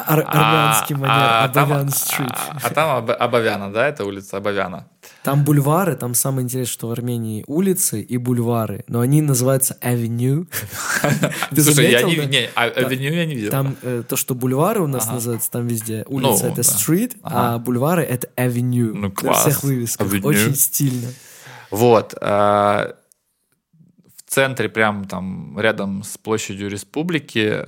Ар- 0.05 0.25
армянский 0.27 0.95
а- 0.95 0.99
манер. 0.99 1.13
а 1.15 1.47
там- 1.49 1.71
Абавян 1.71 1.89
стрит. 1.89 2.29
А, 2.31 2.57
а 2.63 2.69
там 2.69 2.97
Аб- 2.97 3.17
Абавяна, 3.19 3.71
да, 3.73 3.87
это 3.87 4.05
улица 4.05 4.37
Абавяна. 4.37 4.87
Там 5.23 5.43
бульвары, 5.43 5.95
там 5.95 6.13
самое 6.13 6.43
интересное, 6.45 6.71
что 6.71 6.87
в 6.87 6.91
Армении 6.91 7.43
улицы 7.47 8.01
и 8.01 8.17
бульвары, 8.17 8.83
но 8.87 8.99
они 8.99 9.21
называются 9.21 9.75
авеню. 9.81 10.47
Слушай, 11.55 11.91
я 11.91 12.01
не, 12.03 12.49
а- 12.55 12.63
авеню 12.65 13.11
я 13.13 13.25
не 13.25 13.35
видел. 13.35 13.51
Там 13.51 13.75
э, 13.81 14.03
то, 14.07 14.15
что 14.15 14.35
бульвары 14.35 14.81
у 14.81 14.87
нас 14.87 15.07
называются, 15.07 15.49
там 15.51 15.67
везде 15.67 16.05
улица 16.07 16.45
Ну, 16.45 16.51
это 16.53 16.55
да. 16.57 16.61
street, 16.61 17.17
Ага. 17.23 17.55
а 17.55 17.57
бульвары 17.57 18.03
это 18.03 18.29
avenue. 18.37 18.93
Ну, 18.93 19.11
класс. 19.11 19.41
всех 19.41 19.63
вывесках. 19.63 20.07
Очень 20.23 20.55
стильно. 20.55 21.07
Вот. 21.71 22.13
а, 22.21 22.93
В 24.25 24.29
центре, 24.29 24.69
прям 24.69 25.05
там 25.05 25.59
рядом 25.59 26.03
с 26.03 26.17
площадью 26.17 26.69
Республики, 26.69 27.65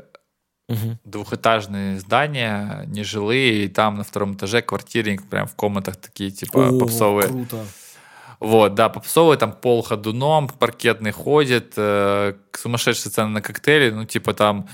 Мгм. 0.69 0.99
двухэтажные 1.03 1.99
здания, 1.99 2.83
нежилые, 2.85 3.65
и 3.65 3.67
там 3.67 3.97
на 3.97 4.03
втором 4.03 4.35
этаже 4.35 4.61
квартиры, 4.61 5.17
прям 5.29 5.47
в 5.47 5.55
комнатах 5.55 5.95
такие, 5.97 6.29
типа, 6.31 6.69
О, 6.69 6.79
попсовые. 6.79 7.27
Круто. 7.27 7.65
Вот, 8.39 8.75
да, 8.75 8.87
попсовые, 8.87 9.37
там 9.37 9.51
пол 9.51 9.81
ходуном, 9.81 10.47
паркетный 10.47 11.11
ходит, 11.11 11.73
э, 11.75 12.35
сумасшедшие 12.53 13.11
цены 13.11 13.29
на 13.29 13.41
коктейли, 13.41 13.89
ну, 13.89 14.05
типа 14.05 14.33
там, 14.33 14.69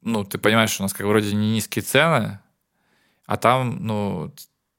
ну, 0.00 0.24
ты 0.24 0.38
понимаешь, 0.38 0.80
у 0.80 0.82
нас 0.82 0.92
как 0.92 1.06
вроде 1.06 1.34
не 1.34 1.52
низкие 1.52 1.82
цены, 1.82 2.40
а 3.26 3.36
там, 3.36 3.86
ну, 3.86 4.32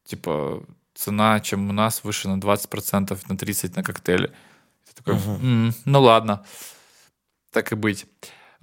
типа, 0.06 0.64
цена, 0.96 1.40
чем 1.40 1.70
у 1.70 1.74
нас, 1.74 2.04
выше 2.04 2.28
на 2.28 2.40
20%, 2.40 3.30
на 3.30 3.38
30% 3.38 3.76
на 3.78 3.84
коктейли. 3.84 4.28
Ты 4.88 4.96
такой, 4.96 5.16
Мгм. 5.16 5.68
«М, 5.68 5.74
ну, 5.86 6.02
ладно, 6.02 6.44
так 7.52 7.72
и 7.72 7.76
быть. 7.76 8.06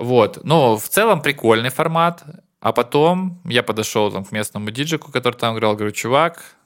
Вот, 0.00 0.38
ну, 0.44 0.78
в 0.78 0.88
целом 0.88 1.20
прикольный 1.20 1.68
формат, 1.68 2.24
а 2.58 2.72
потом 2.72 3.42
я 3.44 3.62
подошел 3.62 4.10
там 4.10 4.24
к 4.24 4.32
местному 4.32 4.70
диджику, 4.70 5.12
который 5.12 5.34
там 5.34 5.54
играл, 5.54 5.76
говорю, 5.76 5.92
чувак, 5.92 6.56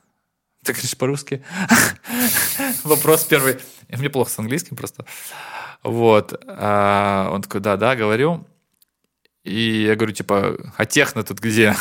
ты 0.62 0.72
говоришь 0.72 0.96
по-русски? 0.96 1.44
Вопрос 2.84 3.24
первый. 3.24 3.58
Мне 3.88 4.08
плохо 4.08 4.30
с 4.30 4.38
английским 4.38 4.76
просто. 4.76 5.04
Вот. 5.82 6.40
А 6.46 7.28
Он 7.32 7.42
такой, 7.42 7.60
да-да, 7.60 7.96
говорю. 7.96 8.46
И 9.42 9.82
я 9.82 9.96
говорю, 9.96 10.12
типа, 10.12 10.56
а 10.76 10.86
техно 10.86 11.24
тут 11.24 11.40
где? 11.40 11.74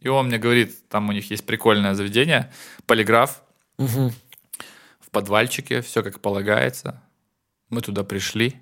И 0.00 0.08
он 0.08 0.26
мне 0.26 0.38
говорит, 0.38 0.88
там 0.88 1.08
у 1.08 1.12
них 1.12 1.30
есть 1.30 1.46
прикольное 1.46 1.94
заведение, 1.94 2.52
полиграф 2.86 3.44
в 3.78 5.10
подвальчике, 5.12 5.80
все 5.80 6.02
как 6.02 6.18
полагается. 6.18 7.00
Мы 7.68 7.82
туда 7.82 8.02
пришли. 8.02 8.60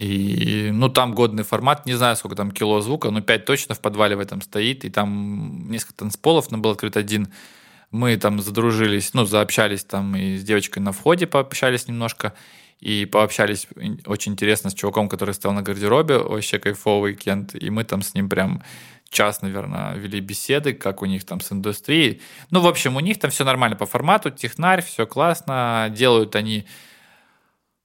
И, 0.00 0.70
ну, 0.72 0.88
там 0.88 1.14
годный 1.14 1.44
формат, 1.44 1.84
не 1.84 1.92
знаю, 1.92 2.16
сколько 2.16 2.34
там 2.34 2.50
кило 2.50 2.80
звука, 2.80 3.10
но 3.10 3.20
5 3.20 3.44
точно 3.44 3.74
в 3.74 3.80
подвале 3.80 4.16
в 4.16 4.20
этом 4.20 4.40
стоит, 4.40 4.86
и 4.86 4.90
там 4.90 5.70
несколько 5.70 5.94
танцполов, 5.94 6.50
но 6.50 6.56
был 6.56 6.70
открыт 6.70 6.96
один. 6.96 7.28
Мы 7.90 8.16
там 8.16 8.40
задружились, 8.40 9.12
ну, 9.12 9.26
заобщались 9.26 9.84
там 9.84 10.16
и 10.16 10.38
с 10.38 10.42
девочкой 10.42 10.82
на 10.82 10.92
входе 10.92 11.26
пообщались 11.26 11.86
немножко, 11.86 12.32
и 12.80 13.04
пообщались 13.04 13.68
очень 14.06 14.32
интересно 14.32 14.70
с 14.70 14.74
чуваком, 14.74 15.06
который 15.06 15.34
стоял 15.34 15.54
на 15.54 15.60
гардеробе, 15.60 16.16
вообще 16.16 16.58
кайфовый 16.58 17.14
Кент, 17.14 17.54
и 17.54 17.68
мы 17.68 17.84
там 17.84 18.00
с 18.00 18.14
ним 18.14 18.30
прям 18.30 18.62
час, 19.10 19.42
наверное, 19.42 19.96
вели 19.96 20.20
беседы, 20.20 20.72
как 20.72 21.02
у 21.02 21.06
них 21.06 21.24
там 21.24 21.42
с 21.42 21.52
индустрией. 21.52 22.22
Ну, 22.50 22.60
в 22.60 22.66
общем, 22.66 22.96
у 22.96 23.00
них 23.00 23.18
там 23.18 23.30
все 23.30 23.44
нормально 23.44 23.76
по 23.76 23.84
формату, 23.84 24.30
технарь, 24.30 24.82
все 24.82 25.06
классно, 25.06 25.92
делают 25.94 26.36
они 26.36 26.64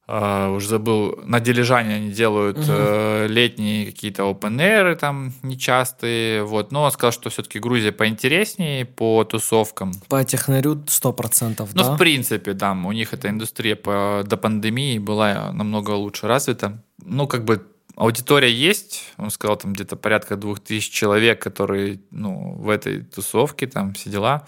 э, 0.07 0.47
уже 0.49 0.67
забыл, 0.67 1.19
на 1.23 1.39
Дилижане 1.39 1.95
они 1.95 2.11
делают 2.11 2.57
э, 2.67 3.27
летние 3.27 3.85
какие-то 3.85 4.23
open 4.23 4.57
air 4.57 4.95
там 4.95 5.33
нечастые, 5.43 6.43
вот, 6.43 6.71
но 6.71 6.83
он 6.83 6.91
сказал, 6.91 7.11
что 7.11 7.29
все-таки 7.29 7.59
Грузия 7.59 7.91
поинтереснее 7.91 8.85
по 8.85 9.23
тусовкам. 9.23 9.93
По 10.07 10.23
технарю 10.23 10.75
100%, 10.75 11.69
Ну, 11.73 11.83
да? 11.83 11.95
в 11.95 11.97
принципе, 11.97 12.53
да, 12.53 12.71
у 12.73 12.91
них 12.91 13.13
эта 13.13 13.29
индустрия 13.29 13.75
по, 13.75 14.23
до 14.25 14.37
пандемии 14.37 14.99
была 14.99 15.51
намного 15.51 15.91
лучше 15.91 16.27
развита. 16.27 16.81
Ну, 17.03 17.27
как 17.27 17.45
бы 17.45 17.65
аудитория 17.95 18.51
есть, 18.51 19.13
он 19.17 19.31
сказал, 19.31 19.57
там 19.57 19.73
где-то 19.73 19.95
порядка 19.95 20.35
двух 20.35 20.59
тысяч 20.59 20.91
человек, 20.91 21.41
которые, 21.41 21.99
ну, 22.11 22.55
в 22.57 22.69
этой 22.69 23.01
тусовке, 23.01 23.67
там 23.67 23.93
все 23.93 24.09
дела. 24.09 24.47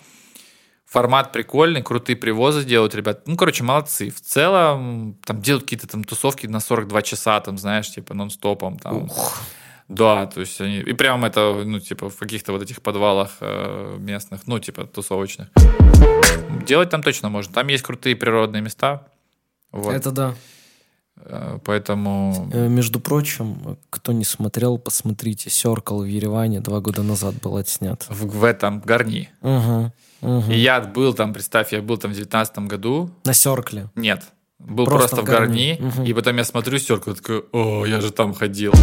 Формат 0.87 1.33
прикольный, 1.33 1.81
крутые 1.83 2.15
привозы 2.15 2.63
делают 2.63 2.95
ребят. 2.95 3.27
Ну, 3.27 3.35
короче, 3.35 3.63
молодцы. 3.63 4.09
В 4.09 4.21
целом, 4.21 5.17
там 5.25 5.41
делают 5.41 5.65
какие-то 5.65 5.85
там 5.85 6.05
тусовки 6.05 6.47
на 6.47 6.61
42 6.61 7.01
часа, 7.01 7.41
там, 7.41 7.57
знаешь, 7.57 7.91
типа 7.91 8.13
нон-стопом. 8.13 8.79
Там. 8.79 9.03
Ух. 9.03 9.41
Да, 9.89 10.25
то 10.27 10.39
есть 10.41 10.61
они... 10.61 10.79
И 10.79 10.93
прям 10.93 11.25
это, 11.25 11.61
ну, 11.65 11.79
типа, 11.79 12.09
в 12.09 12.15
каких-то 12.17 12.53
вот 12.53 12.61
этих 12.61 12.81
подвалах 12.81 13.31
э, 13.41 13.97
местных, 13.99 14.47
ну, 14.47 14.59
типа, 14.59 14.85
тусовочных. 14.85 15.49
Делать 16.65 16.89
там 16.89 17.03
точно 17.03 17.29
можно. 17.29 17.53
Там 17.53 17.67
есть 17.67 17.83
крутые 17.83 18.15
природные 18.15 18.61
места. 18.61 19.07
Вот. 19.71 19.93
Это 19.93 20.11
да. 20.11 20.35
Э, 21.17 21.59
Поэтому... 21.65 22.49
Э, 22.53 22.67
Между 22.67 22.99
прочим, 22.99 23.77
кто 23.89 24.11
не 24.11 24.25
смотрел, 24.25 24.77
посмотрите. 24.77 25.49
Circle 25.49 26.03
в 26.03 26.05
Ереване 26.05 26.59
два 26.59 26.79
года 26.79 27.03
назад 27.03 27.35
был 27.41 27.57
отснят. 27.57 28.05
В, 28.09 28.39
в 28.39 28.43
этом 28.43 28.79
горни. 28.79 29.29
Угу, 29.41 29.91
угу. 30.21 30.51
И 30.51 30.57
я 30.57 30.81
был 30.81 31.13
там, 31.13 31.33
представь, 31.33 31.73
я 31.73 31.81
был 31.81 31.97
там 31.97 32.11
в 32.11 32.15
девятнадцатом 32.15 32.67
году. 32.67 33.09
На 33.25 33.33
Серкле. 33.33 33.89
Нет. 33.95 34.23
Был 34.59 34.85
Просто 34.85 35.15
просто, 35.17 35.21
в 35.21 35.25
горни. 35.39 35.77
Мгм. 35.79 36.03
и 36.03 36.13
потом 36.13 36.37
я 36.37 36.43
смотрю 36.43 36.79
стерку, 36.79 37.13
такой, 37.13 37.43
о, 37.51 37.85
я 37.85 38.01
же 38.01 38.11
там 38.11 38.33
ходил. 38.33 38.73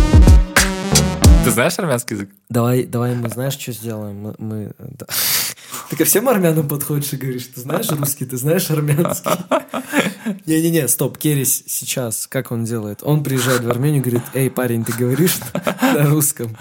Ты 1.44 1.50
знаешь 1.50 1.78
армянский 1.78 2.14
язык? 2.16 2.30
Давай, 2.48 2.84
давай 2.84 3.14
мы, 3.14 3.28
знаешь, 3.28 3.54
что 3.54 3.72
сделаем? 3.72 4.16
Мы, 4.16 4.34
мы- 4.38 4.72
да. 4.78 5.06
Ты 5.90 5.96
ко 5.96 6.04
всем 6.04 6.28
армянам 6.28 6.68
подходишь 6.68 7.12
и 7.12 7.16
говоришь, 7.16 7.46
ты 7.54 7.60
знаешь 7.60 7.90
русский, 7.90 8.24
ты 8.24 8.36
знаешь 8.38 8.70
армянский? 8.70 9.30
Не-не-не, 10.46 10.88
стоп, 10.88 11.18
Керис 11.18 11.64
сейчас, 11.66 12.26
как 12.26 12.50
он 12.52 12.64
делает? 12.64 13.00
Он 13.02 13.22
приезжает 13.22 13.62
в 13.64 13.70
Армению 13.70 14.00
и 14.00 14.04
говорит, 14.04 14.22
эй, 14.34 14.50
парень, 14.50 14.84
ты 14.84 14.92
говоришь 14.92 15.36
на 15.80 16.06
русском? 16.06 16.56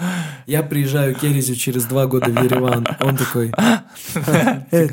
Я 0.46 0.62
приезжаю 0.62 1.14
к 1.14 1.20
Керезю 1.20 1.54
через 1.54 1.84
два 1.84 2.06
года 2.06 2.30
в 2.30 2.42
Ереван. 2.42 2.86
Он 3.00 3.16
такой, 3.16 3.52
эй, 4.70 4.88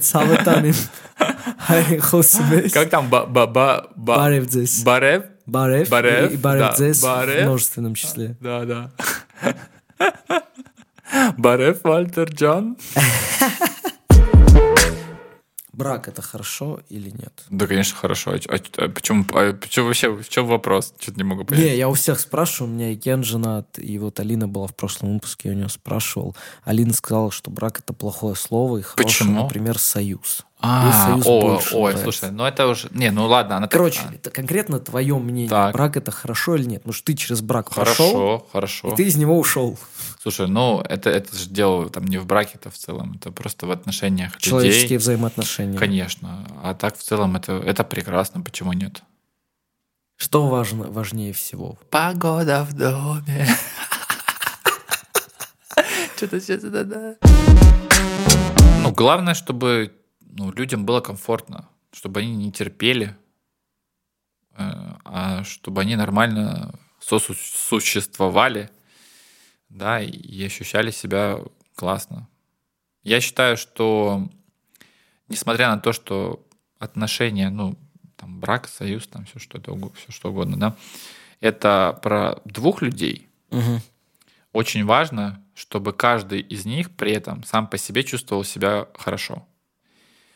Хосмес, 2.00 2.72
Как 2.72 2.90
там? 2.90 3.10
Ба- 3.10 3.26
ба- 3.26 3.48
ба- 3.48 3.88
ба- 3.96 4.16
Баревдзес. 4.18 4.84
Барев? 4.84 5.24
Барев 5.46 5.90
Барев, 5.90 6.32
и 6.32 6.38
Баревдзес 6.38 7.02
в 7.04 7.44
множественном 7.44 7.96
числе. 7.96 8.36
Да, 8.40 8.64
да. 8.66 8.92
Барев 11.38 11.84
Вальтер 11.84 12.30
Джон? 12.30 12.78
Брак 15.74 16.10
это 16.10 16.22
хорошо 16.22 16.82
или 16.90 17.10
нет? 17.10 17.32
Да, 17.50 17.66
конечно, 17.66 17.96
хорошо. 17.96 18.32
А, 18.32 18.36
а 18.50 18.60
а 18.78 18.90
почему, 18.90 19.26
а 19.34 19.54
почему 19.54 19.86
вообще, 19.86 20.10
в 20.10 20.28
чем 20.28 20.46
вопрос? 20.48 20.94
Что-то 21.00 21.18
не 21.18 21.24
могу 21.24 21.46
понять. 21.46 21.64
Не, 21.64 21.78
я 21.78 21.88
у 21.88 21.94
всех 21.94 22.20
спрашиваю, 22.20 22.72
у 22.72 22.76
меня 22.76 22.92
и 22.92 22.98
Кен 22.98 23.24
женат, 23.24 23.80
и 23.80 23.98
вот 23.98 24.20
Алина 24.20 24.50
была 24.50 24.68
в 24.68 24.76
прошлом 24.76 25.14
выпуске, 25.14 25.50
я 25.50 25.56
у 25.56 25.58
нее 25.58 25.70
спрашивал. 25.70 26.36
Алина 26.64 26.94
сказала, 26.94 27.32
что 27.32 27.52
брак 27.52 27.80
это 27.80 27.94
плохое 27.94 28.36
слово, 28.36 28.80
и 28.80 28.82
хороший, 28.82 29.06
Почему? 29.06 29.44
например, 29.44 29.78
союз. 29.78 30.46
А, 30.64 30.86
Ей 30.86 30.94
союз 30.94 31.26
о, 31.26 31.42
больше 31.42 31.76
ой, 31.76 31.82
нравится. 31.94 32.04
слушай, 32.04 32.32
ну 32.32 32.46
это 32.46 32.68
уже... 32.68 32.88
Не, 32.92 33.10
ну 33.10 33.26
ладно, 33.26 33.58
она 33.58 33.68
Короче, 33.68 34.02
это 34.14 34.30
конкретно 34.30 34.80
твое 34.80 35.18
мнение. 35.18 35.50
Так. 35.50 35.74
Брак 35.74 35.98
это 35.98 36.12
хорошо 36.12 36.56
или 36.56 36.66
нет? 36.66 36.82
Потому 36.84 36.94
что 36.94 37.06
ты 37.06 37.16
через 37.16 37.42
брак 37.42 37.72
прошел, 37.74 38.06
Хорошо, 38.06 38.48
хорошо. 38.52 38.90
и 38.92 38.96
ты 38.96 39.04
из 39.06 39.16
него 39.16 39.40
ушел. 39.40 39.80
Слушай, 40.22 40.48
ну 40.48 40.82
это, 40.82 41.10
это 41.10 41.36
же 41.36 41.50
дело 41.50 41.90
там 41.90 42.06
не 42.06 42.20
в 42.20 42.28
браке 42.28 42.52
это 42.56 42.70
в 42.70 42.76
целом, 42.78 43.14
это 43.16 43.32
просто 43.32 43.66
в 43.66 43.72
отношениях 43.72 44.38
Человеческие 44.38 44.84
людей. 44.84 44.98
взаимоотношения. 45.00 45.80
Конечно. 45.80 46.46
А 46.64 46.76
так 46.76 46.96
в 46.96 47.02
целом 47.02 47.36
это, 47.36 47.54
это 47.54 47.84
прекрасно, 47.84 48.42
почему 48.42 48.74
нет? 48.74 49.02
Что 50.18 50.48
важно, 50.48 50.92
важнее 50.92 51.34
всего? 51.34 51.80
Погода 51.90 52.64
в 52.70 52.74
доме. 52.74 53.48
Что-то 56.18 56.40
сейчас, 56.40 56.62
да-да. 56.62 57.16
Ну, 58.84 58.92
главное, 58.92 59.34
чтобы 59.34 59.92
ну, 60.32 60.52
людям 60.52 60.86
было 60.86 61.02
комфортно, 61.02 61.70
чтобы 61.92 62.22
они 62.22 62.36
не 62.36 62.52
терпели, 62.52 63.16
э, 64.58 64.64
а 65.04 65.44
чтобы 65.44 65.82
они 65.82 65.96
нормально 65.96 66.74
сосуществовали, 67.00 68.70
да, 69.70 70.02
и 70.02 70.44
ощущали 70.44 70.92
себя 70.92 71.40
классно. 71.76 72.28
Я 73.04 73.20
считаю, 73.22 73.58
что 73.58 74.30
несмотря 75.28 75.70
на 75.70 75.80
то, 75.80 75.94
что 75.94 76.46
отношения, 76.78 77.50
ну, 77.50 77.78
там, 78.16 78.40
брак, 78.40 78.68
союз, 78.68 79.08
там, 79.08 79.26
все 79.26 79.40
что, 79.40 79.58
это, 79.58 79.74
все 79.96 80.12
что 80.12 80.30
угодно, 80.30 80.58
да, 80.58 80.76
это 81.40 82.00
про 82.04 82.40
двух 82.46 82.82
людей, 82.82 83.28
Мгм. 83.50 83.82
очень 84.54 84.86
важно, 84.86 85.44
чтобы 85.56 85.94
каждый 85.94 86.42
из 86.42 86.66
них 86.66 86.92
при 86.92 87.12
этом 87.12 87.44
сам 87.44 87.68
по 87.68 87.78
себе 87.78 88.04
чувствовал 88.04 88.44
себя 88.44 88.88
хорошо. 88.96 89.48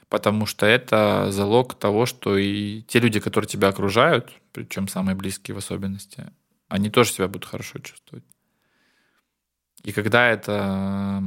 Потому 0.09 0.45
что 0.45 0.65
это 0.65 1.31
залог 1.31 1.73
того, 1.73 2.05
что 2.05 2.37
и 2.37 2.83
те 2.83 2.99
люди, 2.99 3.19
которые 3.19 3.47
тебя 3.47 3.69
окружают, 3.69 4.31
причем 4.51 4.87
самые 4.87 5.15
близкие 5.15 5.55
в 5.55 5.57
особенности, 5.57 6.31
они 6.67 6.89
тоже 6.89 7.11
себя 7.11 7.27
будут 7.27 7.45
хорошо 7.45 7.79
чувствовать. 7.79 8.23
И 9.83 9.91
когда 9.91 10.27
это 10.27 11.23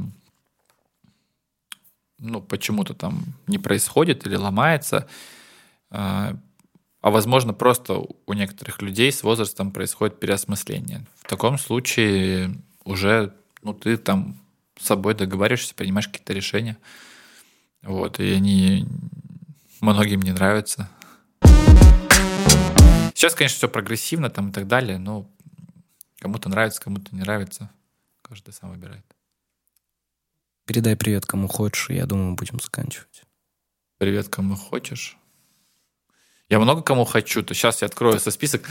ну, 2.19 2.41
почему-то 2.41 2.93
там 2.93 3.23
не 3.47 3.57
происходит 3.57 4.25
или 4.25 4.35
ломается, 4.35 5.07
а 5.89 6.37
а, 7.01 7.11
возможно 7.11 7.53
просто 7.53 8.03
у 8.25 8.33
некоторых 8.33 8.81
людей 8.81 9.11
с 9.11 9.23
возрастом 9.23 9.71
происходит 9.71 10.19
переосмысление. 10.19 11.05
В 11.15 11.29
таком 11.29 11.57
случае 11.57 12.55
уже 12.83 13.33
ну, 13.63 13.73
ты 13.73 13.97
там 13.97 14.37
с 14.77 14.85
собой 14.85 15.13
договариваешься, 15.13 15.75
принимаешь 15.75 16.07
какие-то 16.07 16.33
решения. 16.33 16.77
Вот, 17.81 18.19
и 18.19 18.31
они 18.31 18.85
многим 19.81 20.21
не 20.21 20.31
нравятся. 20.31 20.89
Сейчас, 23.13 23.35
конечно, 23.35 23.57
все 23.57 23.69
прогрессивно 23.69 24.29
там 24.29 24.49
и 24.49 24.51
так 24.51 24.67
далее, 24.67 24.97
но 24.97 25.29
кому-то 26.19 26.49
нравится, 26.49 26.81
кому-то 26.81 27.15
не 27.15 27.21
нравится. 27.21 27.69
Каждый 28.21 28.53
сам 28.53 28.71
выбирает. 28.71 29.05
Передай 30.65 30.95
привет 30.95 31.25
кому 31.25 31.47
хочешь, 31.47 31.89
и 31.89 31.95
я 31.95 32.05
думаю, 32.05 32.29
мы 32.29 32.35
будем 32.35 32.59
заканчивать. 32.59 33.23
Привет, 33.97 34.29
кому 34.29 34.55
хочешь. 34.55 35.17
Я 36.47 36.59
много 36.59 36.81
кому 36.81 37.05
хочу, 37.05 37.43
то 37.43 37.53
сейчас 37.53 37.81
я 37.81 37.87
открою 37.87 38.19
со 38.19 38.31
список. 38.31 38.65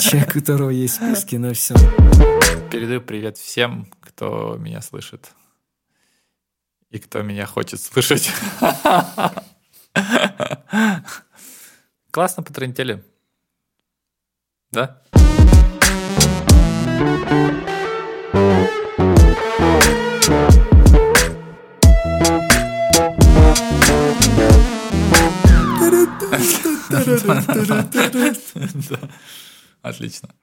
Человек, 0.00 0.28
у 0.30 0.32
которого 0.32 0.70
есть 0.70 0.94
списки 0.94 1.36
на 1.36 1.54
все. 1.54 1.74
Передаю 2.70 3.00
привет 3.00 3.36
всем, 3.36 3.86
кто 4.00 4.56
меня 4.56 4.80
слышит. 4.80 5.32
И 6.94 6.98
кто 7.00 7.22
меня 7.22 7.44
хочет 7.44 7.80
слышать. 7.80 8.30
Классно 12.12 12.44
потрындели. 12.44 13.02
Да? 14.70 15.02
Отлично. 29.82 30.34